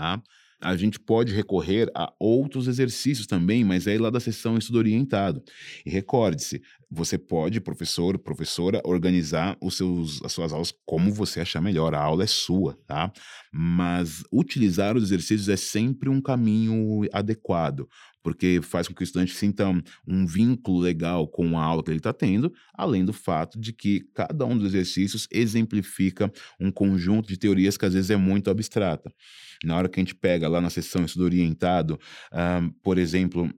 A 0.61 0.77
gente 0.77 0.99
pode 0.99 1.33
recorrer 1.33 1.89
a 1.95 2.13
outros 2.19 2.67
exercícios 2.67 3.29
também, 3.29 3.63
mas 3.63 3.87
é 3.87 3.97
lá 3.97 4.11
da 4.11 4.19
sessão 4.19 4.59
estudo 4.59 4.79
orientado. 4.79 5.41
E 5.87 5.91
recorde-se, 5.91 6.61
você 6.91 7.17
pode, 7.17 7.61
professor, 7.61 8.19
professora, 8.19 8.81
organizar 8.85 9.57
os 9.63 9.77
seus, 9.77 10.21
as 10.25 10.33
suas 10.33 10.53
aulas 10.53 10.75
como 10.85 11.13
você 11.13 11.41
achar 11.41 11.61
melhor. 11.61 11.95
A 11.95 12.01
aula 12.01 12.25
é 12.25 12.27
sua, 12.27 12.77
tá? 12.89 13.13
Mas 13.53 14.25
utilizar 14.33 14.97
os 14.97 15.05
exercícios 15.05 15.49
é 15.49 15.57
sempre 15.57 16.09
um 16.09 16.21
caminho 16.21 17.03
adequado 17.13 17.89
porque 18.23 18.61
faz 18.63 18.89
com 18.89 18.95
que 18.95 19.03
o 19.03 19.05
estudante 19.05 19.35
sinta 19.35 19.69
um 20.07 20.27
vínculo 20.27 20.81
legal 20.81 21.27
com 21.29 21.59
a 21.59 21.63
aula 21.65 21.83
que 21.83 21.91
ele 21.91 21.99
está 21.99 22.13
tendo, 22.13 22.53
além 22.75 23.05
do 23.05 23.13
fato 23.13 23.59
de 23.59 23.73
que 23.73 24.01
cada 24.15 24.45
um 24.45 24.57
dos 24.57 24.69
exercícios 24.69 25.27
exemplifica 25.31 26.31
um 26.61 26.71
conjunto 26.71 27.29
de 27.29 27.37
teorias 27.37 27.77
que 27.77 27.87
às 27.87 27.95
vezes 27.95 28.11
é 28.11 28.17
muito 28.17 28.51
abstrata. 28.51 29.13
Na 29.65 29.77
hora 29.77 29.89
que 29.89 29.99
a 29.99 30.03
gente 30.03 30.15
pega 30.15 30.49
lá 30.49 30.61
na 30.61 30.71
sessão 30.71 31.05
estudo 31.05 31.25
orientado, 31.25 31.99
uh, 32.33 32.73
por 32.83 32.99
exemplo, 32.99 33.51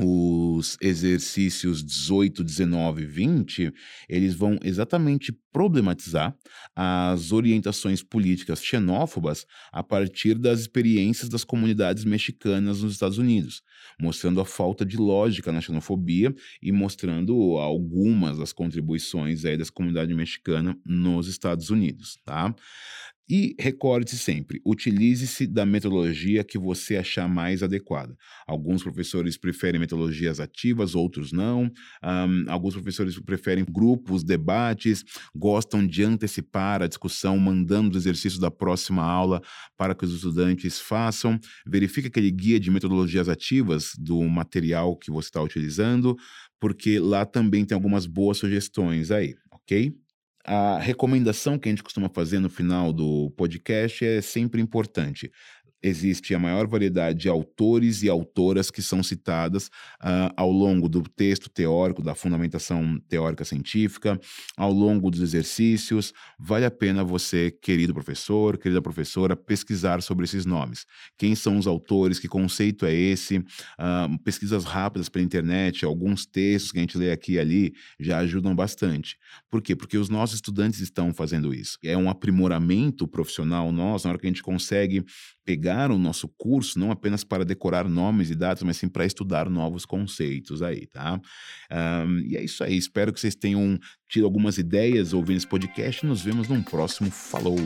os 0.00 0.76
exercícios 0.80 1.82
18, 1.82 2.44
19 2.44 3.02
e 3.02 3.06
20, 3.06 3.72
eles 4.08 4.34
vão 4.34 4.58
exatamente 4.62 5.32
problematizar 5.52 6.36
as 6.74 7.32
orientações 7.32 8.02
políticas 8.02 8.62
xenófobas 8.62 9.46
a 9.72 9.82
partir 9.82 10.34
das 10.34 10.60
experiências 10.60 11.30
das 11.30 11.44
comunidades 11.44 12.04
mexicanas 12.04 12.82
nos 12.82 12.92
Estados 12.92 13.16
Unidos, 13.16 13.62
mostrando 13.98 14.40
a 14.40 14.44
falta 14.44 14.84
de 14.84 14.98
lógica 14.98 15.50
na 15.50 15.62
xenofobia 15.62 16.34
e 16.60 16.70
mostrando 16.70 17.56
algumas 17.56 18.38
das 18.38 18.52
contribuições 18.52 19.44
aí 19.46 19.56
das 19.56 19.70
comunidades 19.70 20.14
mexicanas 20.14 20.76
nos 20.84 21.26
Estados 21.26 21.70
Unidos, 21.70 22.18
tá? 22.24 22.54
E 23.28 23.56
recorde-se 23.58 24.16
sempre, 24.18 24.60
utilize-se 24.64 25.48
da 25.48 25.66
metodologia 25.66 26.44
que 26.44 26.56
você 26.56 26.96
achar 26.96 27.28
mais 27.28 27.60
adequada. 27.60 28.16
Alguns 28.46 28.84
professores 28.84 29.36
preferem 29.36 29.80
metodologias 29.80 30.38
ativas, 30.38 30.94
outros 30.94 31.32
não. 31.32 31.64
Um, 32.04 32.44
alguns 32.48 32.74
professores 32.74 33.18
preferem 33.18 33.64
grupos, 33.68 34.22
debates, 34.22 35.02
gostam 35.34 35.84
de 35.84 36.04
antecipar 36.04 36.82
a 36.82 36.86
discussão, 36.86 37.36
mandando 37.36 37.96
os 37.96 38.04
exercícios 38.04 38.38
da 38.38 38.50
próxima 38.50 39.02
aula 39.02 39.42
para 39.76 39.92
que 39.92 40.04
os 40.04 40.14
estudantes 40.14 40.78
façam. 40.78 41.36
Verifique 41.66 42.06
aquele 42.06 42.30
guia 42.30 42.60
de 42.60 42.70
metodologias 42.70 43.28
ativas 43.28 43.90
do 43.98 44.22
material 44.22 44.96
que 44.96 45.10
você 45.10 45.26
está 45.26 45.42
utilizando, 45.42 46.16
porque 46.60 47.00
lá 47.00 47.26
também 47.26 47.64
tem 47.64 47.74
algumas 47.74 48.06
boas 48.06 48.38
sugestões 48.38 49.10
aí, 49.10 49.34
ok? 49.50 49.92
A 50.46 50.78
recomendação 50.78 51.58
que 51.58 51.68
a 51.68 51.72
gente 51.72 51.82
costuma 51.82 52.08
fazer 52.08 52.38
no 52.38 52.48
final 52.48 52.92
do 52.92 53.30
podcast 53.36 54.04
é 54.04 54.22
sempre 54.22 54.60
importante 54.60 55.32
existe 55.82 56.34
a 56.34 56.38
maior 56.38 56.66
variedade 56.66 57.18
de 57.18 57.28
autores 57.28 58.02
e 58.02 58.08
autoras 58.08 58.70
que 58.70 58.82
são 58.82 59.02
citadas 59.02 59.66
uh, 60.02 60.32
ao 60.36 60.50
longo 60.50 60.88
do 60.88 61.02
texto 61.02 61.48
teórico, 61.48 62.02
da 62.02 62.14
fundamentação 62.14 62.98
teórica 63.08 63.44
científica, 63.44 64.18
ao 64.56 64.72
longo 64.72 65.10
dos 65.10 65.20
exercícios. 65.20 66.12
Vale 66.38 66.64
a 66.64 66.70
pena 66.70 67.04
você, 67.04 67.50
querido 67.50 67.94
professor, 67.94 68.58
querida 68.58 68.82
professora, 68.82 69.36
pesquisar 69.36 70.02
sobre 70.02 70.24
esses 70.24 70.44
nomes. 70.46 70.86
Quem 71.16 71.34
são 71.34 71.58
os 71.58 71.66
autores, 71.66 72.18
que 72.18 72.28
conceito 72.28 72.86
é 72.86 72.94
esse? 72.94 73.38
Uh, 73.38 74.18
pesquisas 74.24 74.64
rápidas 74.64 75.08
pela 75.08 75.24
internet, 75.24 75.84
alguns 75.84 76.26
textos 76.26 76.72
que 76.72 76.78
a 76.78 76.80
gente 76.80 76.98
lê 76.98 77.10
aqui 77.12 77.32
e 77.32 77.38
ali 77.38 77.72
já 78.00 78.18
ajudam 78.18 78.54
bastante. 78.54 79.16
Por 79.50 79.62
quê? 79.62 79.76
Porque 79.76 79.98
os 79.98 80.08
nossos 80.08 80.36
estudantes 80.36 80.80
estão 80.80 81.12
fazendo 81.12 81.54
isso. 81.54 81.78
É 81.84 81.96
um 81.96 82.08
aprimoramento 82.10 83.06
profissional 83.06 83.70
nosso, 83.72 84.06
na 84.06 84.12
hora 84.12 84.18
que 84.18 84.26
a 84.26 84.30
gente 84.30 84.42
consegue 84.42 85.04
pegar 85.44 85.65
o 85.68 85.98
nosso 85.98 86.28
curso 86.36 86.78
não 86.78 86.90
apenas 86.90 87.24
para 87.24 87.44
decorar 87.44 87.88
nomes 87.88 88.30
e 88.30 88.34
datas, 88.34 88.62
mas 88.62 88.76
sim 88.76 88.88
para 88.88 89.04
estudar 89.04 89.48
novos 89.48 89.84
conceitos 89.84 90.62
aí, 90.62 90.86
tá? 90.86 91.20
Um, 92.04 92.20
e 92.20 92.36
é 92.36 92.44
isso 92.44 92.62
aí. 92.62 92.76
Espero 92.76 93.12
que 93.12 93.20
vocês 93.20 93.34
tenham 93.34 93.78
tido 94.08 94.24
algumas 94.24 94.58
ideias 94.58 95.12
ouvindo 95.12 95.38
esse 95.38 95.46
podcast. 95.46 96.04
Nos 96.04 96.22
vemos 96.22 96.48
num 96.48 96.62
próximo. 96.62 97.10
Falou! 97.10 97.56